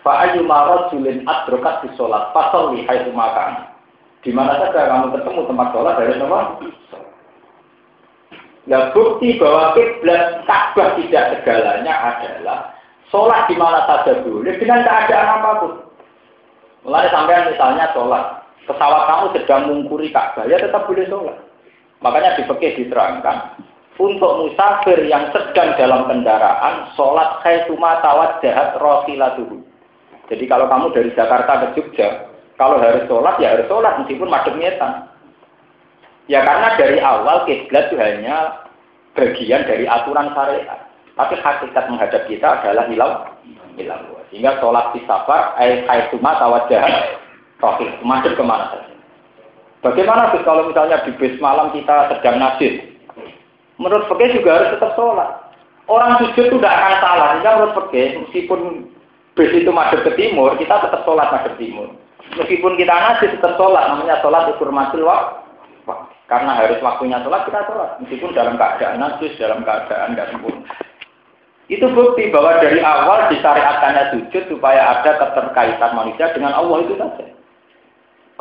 [0.03, 3.67] Fa'ayu marot julin adrokat di sholat, pasal lihai makan.
[4.19, 6.59] Di mana saja kamu ketemu tempat sholat, dari semua
[8.69, 12.77] Nah bukti bahwa kiblat Ka'bah tidak segalanya adalah
[13.09, 15.73] sholat di mana saja boleh dengan keadaan apa pun.
[16.85, 21.37] Mulai sampai misalnya sholat, pesawat kamu sedang mengukuri Ka'bah ya tetap boleh sholat.
[22.05, 23.37] Makanya di diterangkan
[23.99, 29.59] untuk musafir yang sedang dalam kendaraan sholat khaituma tawat jahat rosilatuhu.
[30.31, 34.55] Jadi kalau kamu dari Jakarta ke Jogja, kalau harus sholat ya harus sholat meskipun madem
[34.55, 35.11] nyetan.
[36.31, 38.63] Ya karena dari awal kiblat itu hanya
[39.19, 40.79] bagian dari aturan syariat.
[41.19, 43.13] Tapi hakikat menghadap kita adalah hilang
[43.75, 44.07] hilang.
[44.29, 46.85] Sehingga sholat di safar, ayat haituma tawajah,
[47.59, 48.93] rohil, masuk ke mana saja.
[49.81, 52.98] Bagaimana kalau misalnya di bis malam kita sedang nasib?
[53.79, 55.49] Menurut fakih juga harus tetap sholat.
[55.87, 57.27] Orang sujud itu tidak akan salah.
[57.33, 58.59] Sehingga menurut fakih, meskipun
[59.39, 61.87] bis itu masuk ke timur, kita tetap sholat masuk timur.
[62.35, 65.07] Meskipun kita nasib tetap sholat, namanya sholat ukur masil
[66.29, 67.97] Karena harus waktunya sholat, kita sholat.
[68.03, 70.67] Meskipun dalam keadaan najis, dalam keadaan nggak sempurna.
[71.69, 77.29] Itu bukti bahwa dari awal disyariatkannya sujud supaya ada keterkaitan manusia dengan Allah itu saja.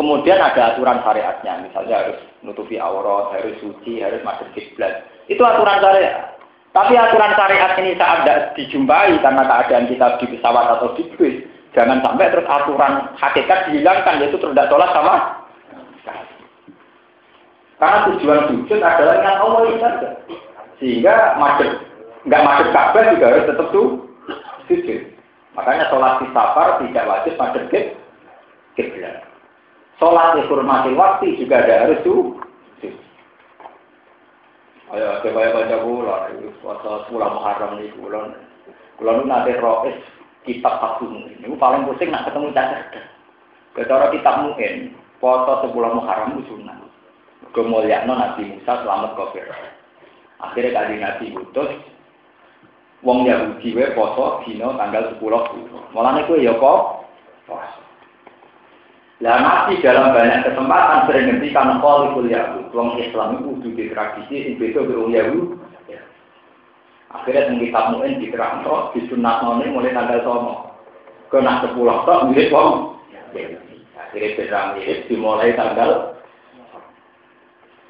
[0.01, 5.05] Kemudian ada aturan syariatnya, misalnya harus nutupi aurat, harus suci, harus masuk kiblat.
[5.29, 6.35] Itu aturan syariat.
[6.72, 11.37] Tapi aturan syariat ini saat tidak dijumpai karena keadaan kita di pesawat atau di bus,
[11.72, 15.39] jangan sampai terus aturan hakikat dihilangkan, yaitu tidak sholat sama
[17.79, 20.09] karena tujuan sujud adalah ingat Allah itu saja.
[20.83, 21.70] Sehingga masuk
[22.26, 23.89] nggak masuk Ka'bah juga harus tetap tuh
[24.66, 25.01] sujud.
[25.55, 27.35] Makanya sholat di safar tidak wajib
[27.70, 27.95] ke
[28.74, 29.22] kiblat.
[30.03, 32.39] Sholat dihormati waktu juga ada harus tuh.
[34.89, 36.32] Ayo, coba ya baca bulan,
[36.64, 38.32] puasa bulan Muharram ini bulan.
[38.97, 39.97] Bulan itu nanti rois
[40.49, 41.28] kitab Fatum.
[41.28, 43.05] Ini paling pusing nak ketemu cacat.
[43.76, 46.89] Kecara kitab Mu'in, puasa sebulan Muharram itu sunnah
[47.53, 49.47] kemuliaan Nabi Musa selamat kafir.
[50.39, 51.70] Akhirnya kali Nabi utus
[53.03, 56.80] wong Yahudi we poso dino tanggal 10 Mulane kowe ya kok
[57.47, 57.88] poso.
[59.19, 64.35] Lah Nabi dalam banyak kesempatan sering ngendikan qaulul Yahud, wong Islam itu kudu di tradisi
[64.47, 65.59] sing beda karo wong Yahudi.
[67.09, 71.33] Akhirnya teng kitab Mu'in diterangno disunatno mulai tanggal 9.
[71.33, 73.01] Kena 10 tok mirip wong.
[73.97, 76.19] Akhirnya berang mirip dimulai tanggal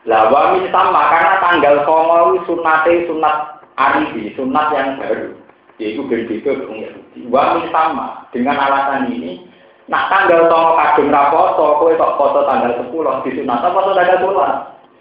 [0.09, 5.37] lah wamin sama karena tanggal songo sunate sunat arifi, sunat yang baru.
[5.79, 7.21] yaitu berbeda wong Yahudi.
[7.31, 9.47] Wa sama dengan alasan ini
[9.89, 14.45] Nak tanggal songo kadung rapoto, kowe kok foto tanggal sepuluh di sunat, foto tanggal sepuluh.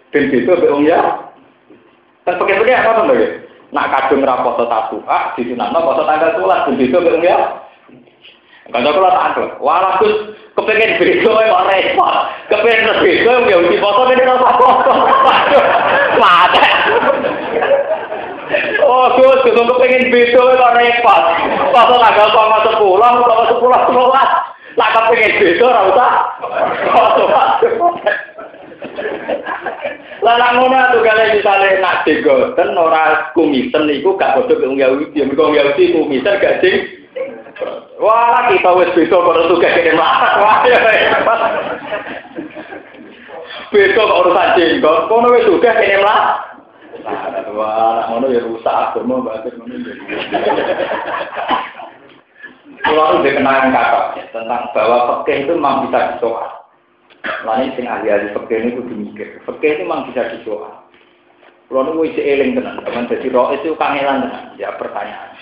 [0.08, 1.00] Beda mbek wong ya.
[2.24, 3.28] Kan pakai-pakai apa to lho
[3.68, 7.38] Nak kadung rapoto tatuah di sunat, foto tanggal sepuluh, beda mbek wong ya.
[8.68, 9.50] Kanca kula tak antuk.
[9.64, 10.16] Walah Gus,
[10.56, 12.14] kepengin beda kok repot.
[12.48, 14.92] Kepengin beda ya uji foto ini ora foto.
[16.20, 16.64] Mate.
[18.88, 21.22] Oh, Gus, Gus kepengin beda kok repot.
[21.76, 24.48] Foto tanggal 10, 10, 10, 10.
[24.78, 26.12] Lah kepengin beda ora usah.
[30.22, 35.18] Lah ngono tuh kale misale nak degoten ora kumisen iku gak padha wong Yahudi.
[35.18, 36.78] Mergo wong Yahudi kumisen gak ding.
[37.98, 40.32] Wah, kita wis beda karo tugas kene mlarat.
[40.38, 40.78] Wah, ya
[43.68, 46.38] Beda kok urusan jenggot, kono wis tugas kene mlarat.
[47.50, 49.74] Wah, ngono ya rusak agama banget ngono.
[52.86, 56.48] Kalau udah kenangan kakak ya, tentang bahwa fakih itu memang bisa disoal.
[57.42, 59.28] Lain sing ahli-ahli fakih ini kudu mikir.
[59.42, 60.86] Fakih itu memang bisa disoal.
[61.68, 64.44] Kalau nunggu isi eling tenan, teman jadi roh itu kangelan tenan.
[64.56, 65.36] Ya pertanyaan.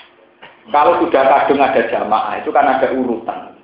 [0.74, 3.55] Kalau sudah kadung ada jamaah itu kan ada urutan.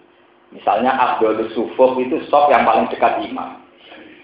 [0.55, 3.59] Misalnya Abdul Sufuf itu sok yang paling dekat imam.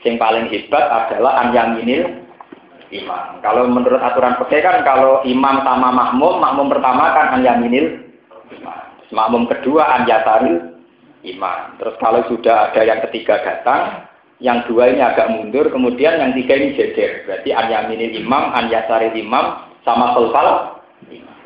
[0.07, 2.23] Yang paling hebat adalah an yaminil
[2.95, 3.43] imam.
[3.43, 8.07] Kalau menurut aturan fakih kan kalau imam sama makmum, makmum pertama kan an yaminil
[8.55, 8.88] imam.
[9.09, 10.79] Makmum kedua anjasaril
[11.25, 11.81] imam.
[11.81, 16.55] Terus kalau sudah ada yang ketiga datang, yang dua ini agak mundur, kemudian yang tiga
[16.55, 17.27] ini jejer.
[17.27, 21.37] Berarti anyaminil imam, anyasaril imam, sama imam.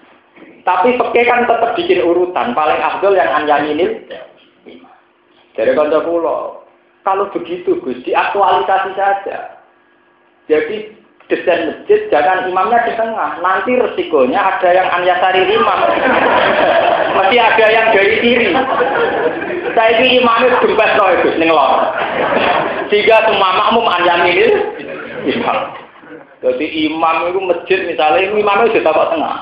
[0.63, 2.53] Tapi peke kan tetap bikin urutan.
[2.53, 4.05] Paling afdol yang anyaminil
[4.69, 4.95] imam.
[5.57, 6.63] Dari kanca pulau.
[7.03, 9.59] Kalau begitu Gus, diaktualisasi saja.
[10.47, 13.39] Jadi desain masjid jangan imamnya di tengah.
[13.39, 15.81] Nanti resikonya ada yang anyasari imam.
[17.19, 18.49] Masih ada yang dari kiri.
[19.73, 21.95] Saya ini imamnya gempes loh itu nengelor.
[22.91, 24.39] Sehingga semua makmum anyamin
[25.29, 25.59] imam.
[26.43, 29.37] Jadi imam itu masjid misalnya imamnya sudah tapak tengah.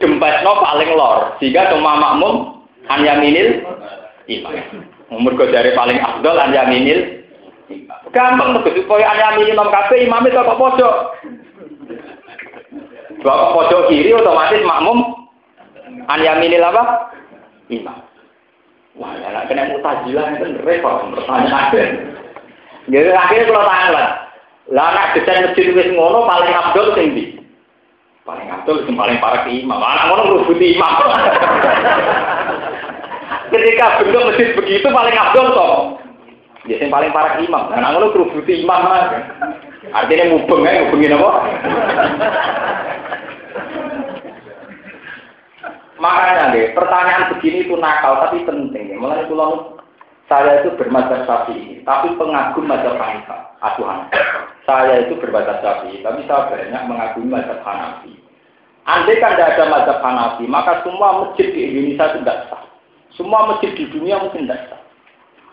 [0.00, 1.36] Gempes no paling lor.
[1.38, 3.62] Sehingga semua makmum anyaminil
[4.26, 4.54] imam.
[5.12, 7.21] Umur dari paling afdol anyaminil
[8.12, 10.94] Gampang tuh, supaya ada imam kafe, imam itu kok pojok.
[13.24, 15.16] Bawa pojok kiri otomatis makmum.
[16.12, 17.08] Anyaminil apa?
[17.72, 18.04] Imam.
[19.00, 21.72] Wah, ya kena mutajilah itu repot pertanyaan.
[22.92, 24.06] Jadi akhirnya kalau tanggal,
[24.68, 27.16] lah anak desain masjid wis ngono paling abdul sing
[28.28, 29.80] Paling abdul sing paling parah ke imam.
[29.80, 30.92] Anak ngono ngerubuti imam.
[33.52, 36.01] Ketika bentuk masjid begitu paling abdul toh.
[36.70, 37.74] Ya yang paling parah imam.
[37.74, 39.10] Nah, ngono kerubuti imam lah.
[39.90, 41.30] Artinya mubeng ya, mubengin apa?
[46.02, 48.98] Makanya deh, pertanyaan begini itu nakal tapi penting.
[48.98, 49.78] Mulai pulang
[50.26, 54.10] saya itu bermadzhab sapi, tapi pengagum mazhab Hanifah, asuhan.
[54.66, 58.18] Saya itu bermadzhab sapi, tapi saya banyak mengagumi mazhab Hanafi.
[58.82, 62.66] Andai kan tidak ada mazhab Hanafi, maka semua masjid di Indonesia tidak sah.
[63.14, 64.81] Semua masjid di dunia mungkin tidak sah.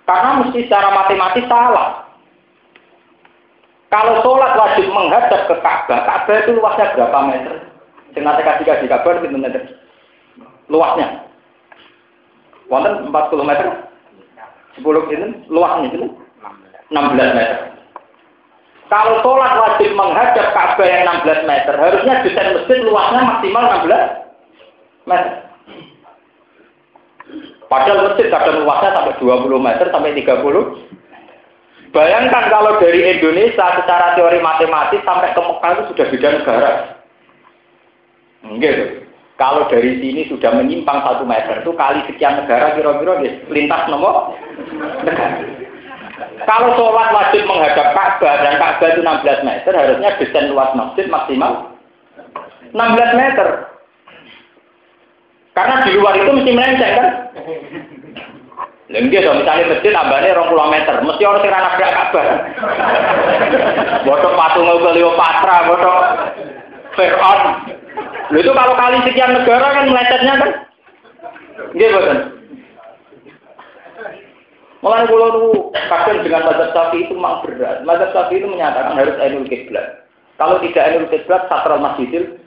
[0.10, 2.10] Karena mesti secara matematis salah.
[3.94, 7.54] Kalau sholat wajib menghadap ke Ka'bah, Ka'bah itu luasnya berapa meter?
[8.18, 9.62] Dengan kasih kasih kabar itu meter.
[10.66, 11.30] Luasnya.
[12.74, 13.68] Wonten 40 meter?
[14.82, 16.10] 10 ini luasnya itu
[16.90, 17.58] 16 meter.
[18.90, 25.49] Kalau sholat wajib menghadap Ka'bah yang 16 meter, harusnya desain masjid luasnya maksimal 16 meter.
[27.70, 31.94] Padahal masjid kadang luasnya sampai 20 meter sampai 30.
[31.94, 36.72] Bayangkan kalau dari Indonesia secara teori matematis sampai ke Mekah itu sudah beda negara.
[38.58, 38.86] Gitu.
[39.40, 44.36] Kalau dari sini sudah menyimpang satu meter itu kali sekian negara kira-kira lintas nomor.
[46.44, 51.72] Kalau sholat wajib menghadap Ka'bah dan Ka'bah itu 16 meter, harusnya desain luas masjid maksimal
[52.76, 52.76] 16
[53.16, 53.79] meter.
[55.60, 57.08] Karena di luar itu mesti melenceng kan?
[58.90, 62.28] Lagi dong, misalnya masjid tambahnya rong puluh meter, mesti orang sing anak gak kabar.
[64.08, 66.00] Bodoh patung Cleopatra, bodoh
[66.96, 67.42] Fir'aun.
[68.32, 70.52] Lalu itu kalau kali sekian negara kan melecetnya kan?
[71.76, 72.18] Gitu kan?
[74.80, 75.50] Mulai pulau itu
[75.92, 77.84] kadang dengan mazhab sapi itu memang berat.
[77.84, 80.08] Mazhab sapi itu menyatakan harus ainul kiblat.
[80.40, 82.39] Kalau tidak ainul kiblat, satral masjidil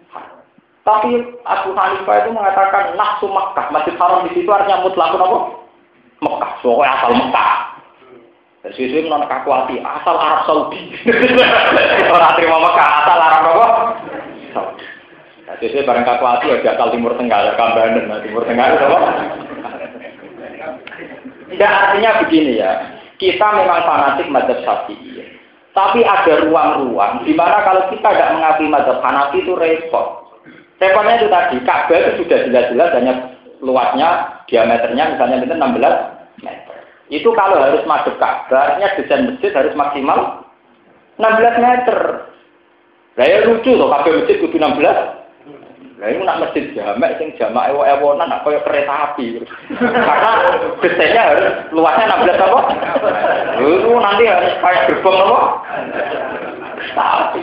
[0.83, 1.15] tapi
[1.47, 5.63] Abu Hanifah itu mengatakan nafsu Mekah, masjid haram di situ artinya mutlak apa?
[6.19, 7.53] Mekah, pokoknya asal Mekah.
[8.63, 10.95] Dan sesuai menolak aku hati, asal Arab Saudi.
[12.15, 13.67] Orang terima Mekah, asal Arab apa?
[14.51, 14.87] Saudi.
[15.63, 19.11] Jadi barang kalkulasi ya jatah timur tengah, ya kambanan, nah, timur tengah itu apa?
[21.53, 22.73] Tidak artinya begini ya,
[23.21, 25.23] kita memang fanatik mazhab Syafi'i.
[25.73, 30.22] Tapi ada ruang-ruang di mana kalau kita tidak mengakui mazhab Hanafi itu repot.
[30.83, 33.13] Repotnya itu tadi, Ka'bah itu sudah jelas-jelas hanya
[33.63, 36.75] luasnya, diameternya misalnya itu 16 meter.
[37.07, 40.43] Itu kalau harus masuk Ka'bah, artinya desain masjid harus maksimal
[41.23, 41.99] 16 meter.
[43.15, 45.23] Nah ya lucu loh, kabeh masjid kudu 16
[46.03, 49.39] Nah ini nak masjid jamak sing jamak ewo ewonan nak koyo kereta api.
[49.79, 50.31] Karena
[50.83, 52.61] desainnya harus luasnya 16 apa?
[53.63, 55.41] Itu nanti harus kayak gerbong apa?
[56.91, 57.43] Tapi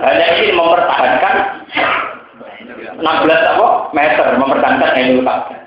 [0.00, 1.36] hanya ini mempertahankan
[2.40, 3.68] 16 apa?
[3.92, 5.60] meter mempertahankan ini Ka'bah.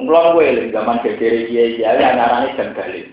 [0.00, 3.04] Kulon gue zaman gegere kiai kiai nyarani jam galih.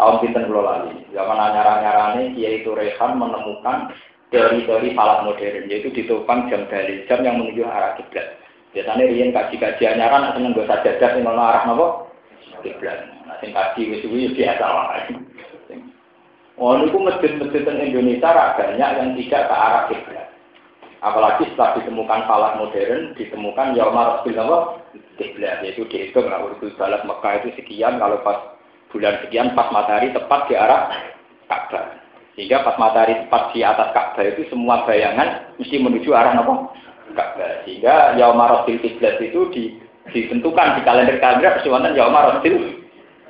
[0.00, 1.04] Tahun pinten kulo lali.
[1.12, 3.92] Zaman nyarani kiai itu Rehan menemukan
[4.32, 8.40] teori-teori falak modern yaitu ditopang jam dari jam yang menuju arah kiblat.
[8.72, 11.86] Biasanya rian kaji-kaji anyaran seneng gue saja yang ngono arah nopo
[12.64, 13.04] kiblat.
[13.28, 15.02] Nah, sing kaji wis kuwi biasa wae.
[16.56, 20.21] Oh, niku masjid-masjid Indonesia banyak yang tidak ke arah kiblat.
[21.02, 24.86] Apalagi setelah ditemukan falak modern, ditemukan Yaumar Rasul apa?
[25.18, 28.54] Kiblat, yaitu dihitung lah, urut balas Mekah itu sekian, kalau pas
[28.94, 30.94] bulan sekian, pas matahari tepat di arah
[31.50, 31.98] Ka'bah.
[32.38, 36.70] Sehingga pas matahari tepat di atas Ka'bah itu semua bayangan mesti menuju arah apa?
[37.18, 37.66] Ka'bah.
[37.66, 39.62] Sehingga Yaumarosil Kiblat itu di,
[40.14, 42.78] ditentukan di kalender-kalender persiwanan Yaumarosil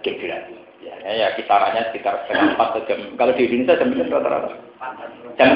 [0.05, 0.45] Kiblat.
[0.85, 3.01] Ya, ya, ya kisarannya sekitar setengah empat jam.
[3.17, 4.51] Kalau di Indonesia jam berapa rata-rata?
[5.41, 5.49] Jam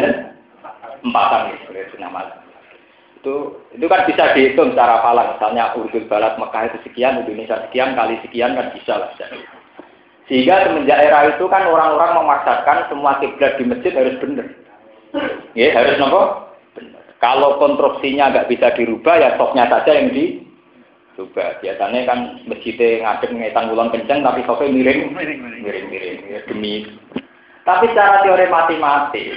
[1.06, 2.42] empatan itu nama.
[3.22, 5.38] Itu itu kan bisa dihitung secara falang.
[5.38, 9.10] Misalnya Urdul Balat Mekah itu sekian, Indonesia sekian kali sekian kan bisa lah.
[10.26, 14.46] Sehingga semenjak era itu kan orang-orang memaksakan semua kiblat di masjid harus benar.
[15.54, 16.50] Ya, harus nopo?
[17.22, 21.62] Kalau konstruksinya nggak bisa dirubah, ya soknya saja yang dirubah.
[21.64, 26.84] Biasanya kan masjidnya ngadep ngetan ulang kenceng, tapi soknya miring, miring-miring, ya, demi.
[27.64, 29.34] Tapi secara teori matematis,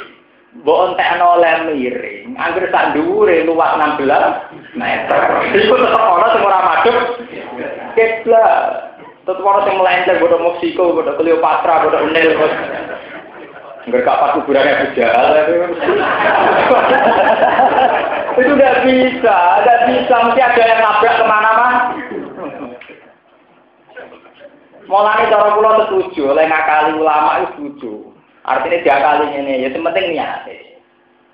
[0.50, 5.22] Mbok entekno oleh miring, angger sak dhuwure luas 16 meter.
[5.54, 6.98] Iku tetep ana sing ora madhep
[7.94, 8.58] kiblat.
[9.30, 12.34] Tetap orang yang melenceng, bodoh Meksiko, bodoh Cleopatra, bodoh Nil.
[13.86, 15.26] Enggak kapan kuburannya bujal.
[18.42, 20.16] itu udah bisa, udah bisa.
[20.18, 21.82] Mesti ada yang nabrak ke mana-mana.
[24.90, 28.09] Mulanya cara pulau setuju, oleh ngakali ulama itu setuju.
[28.50, 30.50] Artinya dia kali ini, ya penting niat.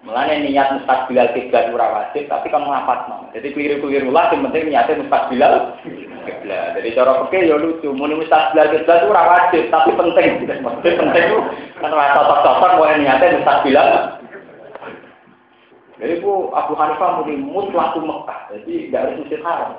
[0.06, 3.26] Mulanya niat mustaqbilal kiblat ora wajib, tapi kamu ngapat no.
[3.34, 5.80] Jadi keliru-keliru lah, yang penting niatnya mustaqbilal
[6.28, 6.76] kiblat.
[6.78, 10.46] Jadi cara pikir ya lucu, muni mustaqbilal kiblat ora wajib, tapi penting.
[10.62, 11.40] Maksudnya penting itu
[11.80, 13.90] kan ora cocok-cocok mau niatnya mustaqbilal.
[15.96, 19.72] Jadi bu Abu Hanifah muni mutlak Mekah, jadi tidak harus masjid haram.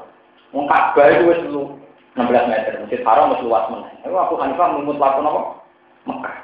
[0.57, 3.69] Wong Ka'bah itu wis 16 meter, masjid haram wis luas.
[4.01, 5.61] Itu Abu Hanifah muni apa?
[6.09, 6.35] Mekah.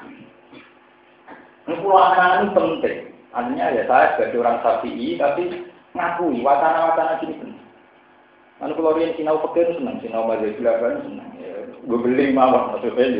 [1.63, 2.97] Ini pulau anak ini penting.
[3.33, 5.43] Artinya ya saya sebagai orang sapi tapi
[5.95, 7.63] ngakui wacana-wacana gini penting.
[8.61, 11.29] Lalu kalau yang sinau pekin senang, sinau mazhab kan senang.
[11.35, 13.11] Ya, gue beli mawon maksudnya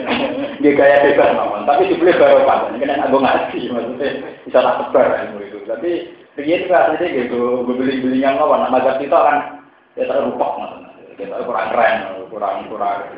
[0.64, 1.68] dia gaya bebas mawon.
[1.68, 4.08] Tapi dibeli baru ini kan aku ngaji maksudnya
[4.48, 5.58] bisa tak sebar ilmu itu.
[5.68, 5.90] Tapi
[6.38, 8.64] begini juga aslinya gitu, gue beli beli yang mawon.
[8.64, 9.60] Nah, mazhab itu akan
[9.98, 10.87] ya terlupa maksudnya.
[11.18, 11.94] Kita kurang keren,
[12.30, 13.10] kurang kurang.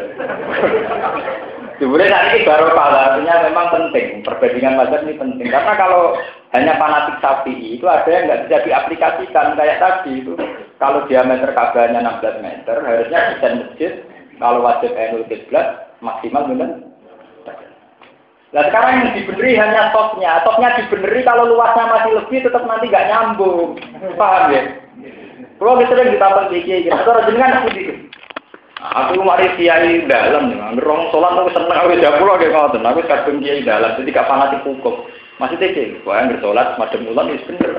[1.76, 4.24] Sebenarnya ini baru artinya memang penting.
[4.24, 5.52] Perbandingan mazhab ini penting.
[5.52, 6.16] Karena kalau
[6.56, 10.32] hanya fanatik sapi itu ada yang nggak bisa diaplikasikan kayak tadi itu.
[10.80, 13.92] Kalau diameter kabelnya 16 meter, harusnya desain masjid
[14.40, 16.80] kalau wajib enul kiblat maksimal benar.
[18.50, 23.06] Nah sekarang yang dibeneri hanya topnya, topnya dibeneri kalau luasnya masih lebih tetap nanti nggak
[23.12, 23.78] nyambung,
[24.18, 24.62] paham ya?
[25.60, 27.68] Kalau kita sering ditambah kiai, kita harus jenengan aku
[28.80, 33.44] Aku mari kiai dalam, ngerong sholat aku seneng aku jauh pulau kayak ngotot, aku kadung
[33.44, 35.04] kiai dalam, jadi gak fanatik hukum.
[35.36, 37.76] Masih teke, wah yang bersolat madem mulan itu bener.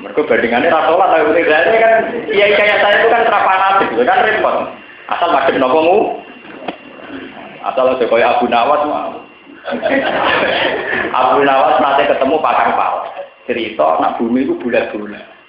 [0.00, 2.00] Mereka bandingannya rasolat, aku tidak kan
[2.32, 4.56] kiai kayak saya itu kan terfanatik, itu kan repot.
[5.12, 6.24] Asal madem nopomu,
[7.60, 9.20] asal aja kaya Abu Nawas mah.
[11.20, 13.04] Abu Nawas nanti ketemu pakar pal,
[13.44, 15.39] cerita nak bumi itu bulat-bulat.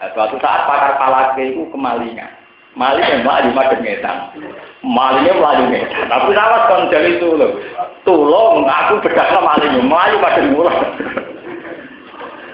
[0.00, 2.32] Suatu saat pakar palake itu kemalingan.
[2.72, 4.32] Mali yang melayu madem ngetan.
[4.80, 6.08] Malinya melayu ngetan.
[6.08, 7.60] Tapi awas kon jadi tulo.
[8.08, 9.84] Tulo aku bedak sama malinya.
[9.84, 10.76] Melayu madem mulan.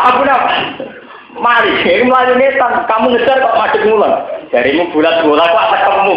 [0.02, 0.52] Aku napa?
[1.38, 2.82] Mali, ini melayu ngetan.
[2.90, 4.12] Kamu ngejar kok madem mulan.
[4.50, 6.14] Jarimu bulat bulat kok ada kamu.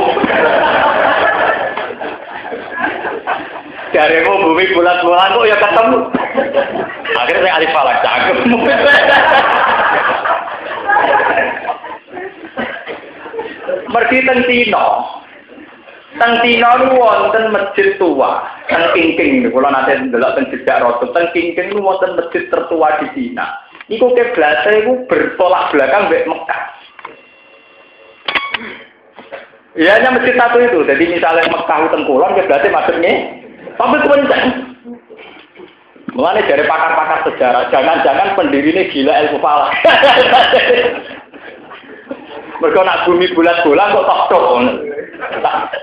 [3.93, 5.99] Jarimu bumi bulat bulat kok ya ketemu.
[7.19, 8.37] Akhirnya saya alif falak cakep.
[13.89, 14.85] Merdi teng Tino.
[16.17, 21.29] Teng Tino lu wonten masjid tua, teng Kingking kula nate ndelok teng jejak Rasul, teng
[21.33, 23.45] Kingking lu wonten masjid tertua di Cina.
[23.89, 26.61] Iku kiblat iku bertolak belakang mbek Mekah.
[29.77, 30.79] Ya hanya masjid satu itu.
[30.85, 33.13] Jadi misalnya Mekah utang kulon, ya berarti maksudnya
[33.79, 34.43] Tapi kemudian
[36.15, 39.71] Mulane dari pakar-pakar sejarah, jangan-jangan pendiri ini gila ilmu falak.
[42.59, 44.43] Mereka nak bumi bulat-bulat kok tok tok.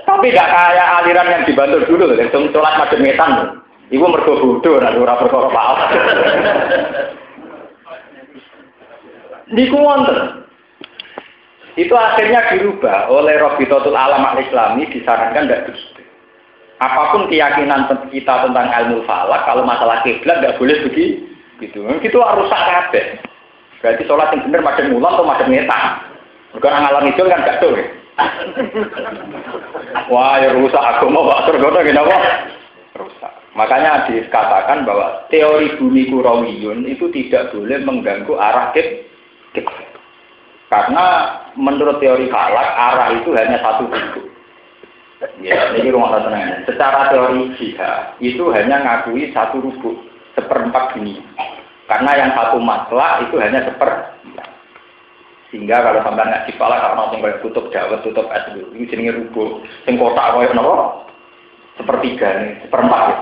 [0.05, 3.31] Tapi gak kayak aliran yang dibantu dulu, langsung sholat macam metan.
[3.87, 5.89] Ibu mergo bodoh, nak ora perkara falak.
[9.55, 10.43] Niku wonten.
[11.77, 15.77] Itu akhirnya dirubah oleh Robitotul Alam Al-Islami disarankan tidak
[16.77, 21.25] apa pun keyakinan kita tentang ilmu falak, kalau masalah kiblat nggak boleh begitu.
[21.57, 21.81] Gitu.
[22.05, 23.05] Itu harus rusak kabeh.
[23.81, 25.83] Berarti sholat yang benar macam mulan atau macam ngetan.
[26.53, 27.73] Bukan ngalam itu kan gak tuh.
[30.13, 32.15] Wah, ya rusak aku mau pak surga kenapa?
[32.97, 33.33] Rusak.
[33.53, 39.89] Makanya dikatakan bahwa teori bumi kurawiyun itu tidak boleh mengganggu arah kiblat.
[40.69, 41.05] Karena
[41.57, 44.25] menurut teori falak arah itu hanya satu titik.
[45.41, 46.61] Ya, ini rumah tenang.
[46.69, 49.97] Secara teori jihad itu hanya ngakui satu rubuk
[50.37, 51.25] seperempat dunia.
[51.89, 54.13] Karena yang satu masalah itu hanya seper.
[55.49, 59.63] Sehingga kalau sampai nggak dipala karena kayak tutup Jawa, tutup es itu, ini jenenge rubuk.
[59.87, 61.07] Sing kotak kayak nopo
[61.79, 63.01] sepertiga nih, seperempat.
[63.07, 63.17] Ya.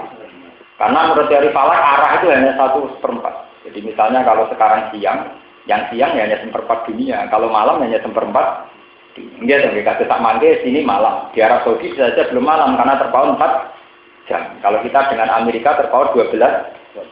[0.75, 3.35] Karena menurut teori falak arah itu hanya satu seperempat.
[3.69, 5.37] Jadi misalnya kalau sekarang siang,
[5.69, 7.29] yang siang ya hanya seperempat dunia.
[7.31, 8.67] Kalau malam hanya seperempat
[9.15, 11.31] dia dong, kita tak mangke sini malam.
[11.31, 14.43] Di Arab Saudi saja belum malam karena terpaut 4 jam.
[14.59, 16.35] Kalau kita dengan Amerika terpaut 12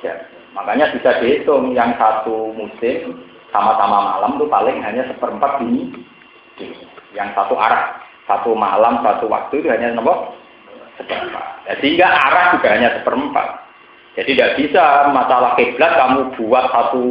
[0.04, 0.18] jam.
[0.52, 3.24] Makanya bisa dihitung yang satu musim
[3.56, 5.96] sama-sama malam tuh paling hanya seperempat ini.
[7.16, 10.36] Yang satu arah, satu malam, satu waktu itu hanya nomor
[11.00, 11.46] seperempat.
[11.72, 13.48] Ya, sehingga arah juga hanya seperempat.
[14.14, 17.10] Jadi tidak bisa masalah kiblat kamu buat satu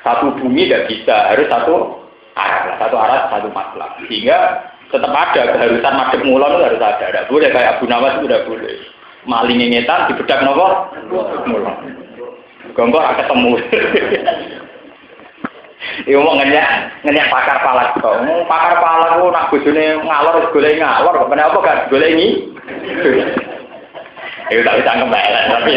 [0.00, 1.99] satu bumi tidak bisa harus satu
[2.40, 7.04] arah satu arah satu masalah sehingga tetap ada keharusan madep mulon itu harus ada.
[7.06, 8.76] Tidak boleh kayak Abu Nawas itu tidak boleh.
[9.28, 10.66] Maling ngetan di bedak nopo?
[11.46, 11.76] Mulon
[12.74, 13.52] gonggor akan ketemu
[16.04, 16.66] Iku mau ngenyak
[17.04, 18.20] ngenyak pakar palak kok.
[18.24, 21.12] Mau pakar palak ku nak bojone ngalor golek ngalor.
[21.16, 22.28] Kok kenapa gak golek ini?
[24.52, 25.72] Iku tak bisa tapi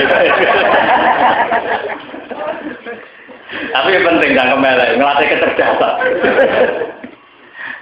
[3.54, 5.94] Tapi penting jangan kemelek, ngelatih kecerdasan.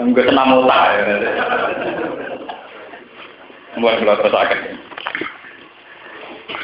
[0.01, 0.81] Enggak senam otak.
[3.79, 4.59] Mulai mulai terus akan.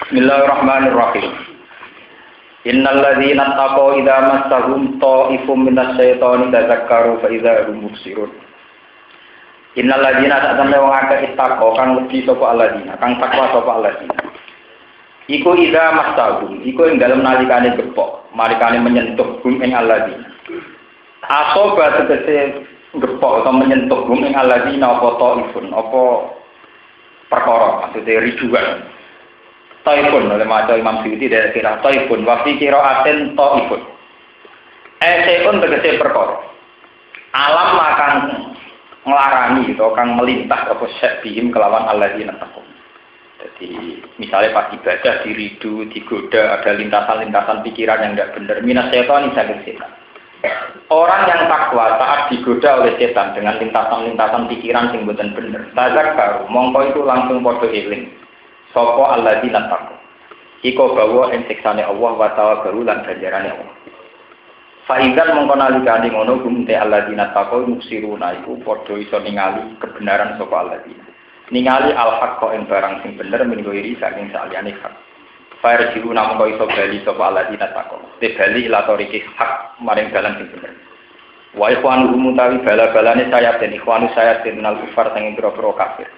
[0.08, 1.28] Bismillahirrahmanirrahim.
[2.68, 8.32] Innal ladzina taqaw idza massahum ta'ifum minas syaitani tadzakkaru fa idza hum mubsirun.
[9.80, 14.20] Innal ladzina temne wong akeh ittaqo kang wedi sapa alladzina, kang takwa sapa alladzina.
[15.32, 17.76] Iku ida mastagum, iku yang dalam nalikane
[18.38, 20.14] gepok, nalikane menyentuh gum ing alladzi.
[21.26, 22.62] Asoba tegese
[22.94, 26.02] gepok atau menyentuh gum ing alladzi apa taifun, apa
[27.34, 28.86] perkara maksudnya rijuan.
[29.82, 33.82] Taifun oleh maca Imam Suyuti dari kira taifun wa fi qiraatin taifun.
[35.02, 36.38] Eseun tegese perkara.
[37.38, 38.14] Alam akan
[39.06, 42.67] ngelarani atau kang melintas apa syabihim kelawan alladzina taqwa.
[43.38, 48.58] Jadi misalnya pas ibadah diridu, digoda, ada lintasan-lintasan pikiran yang tidak benar.
[48.66, 49.92] Minas setan ini setan.
[50.90, 55.62] Orang yang takwa saat digoda oleh setan dengan lintasan-lintasan pikiran yang bukan benar.
[55.78, 58.10] Tazak baru, mongko itu langsung podo iling.
[58.74, 59.94] Sopo Allah di takwa.
[60.66, 63.74] Iko bawa ensiksane Allah wa baru lan ganjarane Allah.
[65.38, 70.82] Mongko nalikane ngono gumte Allah di takwa muksiruna iku podo iso ningali kebenaran sopo Allah
[71.52, 74.94] ningali al haq kok ing barang sing bener minggu iri saking saliyane hak
[75.58, 77.98] Fire jiru namun kau iso bali sapa Allah dina tako.
[78.22, 80.74] Te bali ila toriki hak maring dalan sing bener.
[81.58, 86.10] Wa ikhwanu mutawi bala-balane saya dan ikhwanu saya nal kufar sing pira-pira kafir.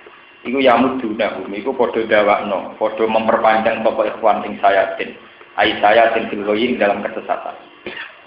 [0.43, 5.15] Iku yamud duna bumi iku padha dawakno, padha memperpanjang sapa ikhwan sing saya den.
[5.56, 7.56] Ai saya den filgoyin dalam kesesatan.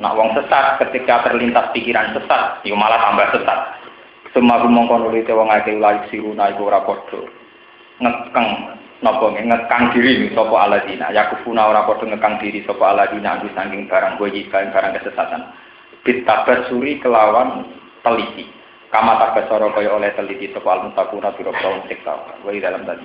[0.00, 3.60] Nak wong sesat ketika terlintas pikiran sesat, iku malah tambah sesat.
[4.32, 7.20] Semua mongko nuli te wong akeh lagi siruna iku ora padha.
[8.00, 8.48] Ngekeng
[9.04, 11.12] napa ngekang diri sapa aladina.
[11.12, 15.52] Yakufuna ora padha ngekang diri sapa aladina andu saking barang boyi barang kesesatan.
[16.00, 17.68] Bitabat suri kelawan
[18.00, 18.48] teliti.
[18.88, 22.16] Kama tabasara kaya oleh teliti sapa al mutakuna biro kaum sikta.
[22.40, 23.04] Wa dalam tadi.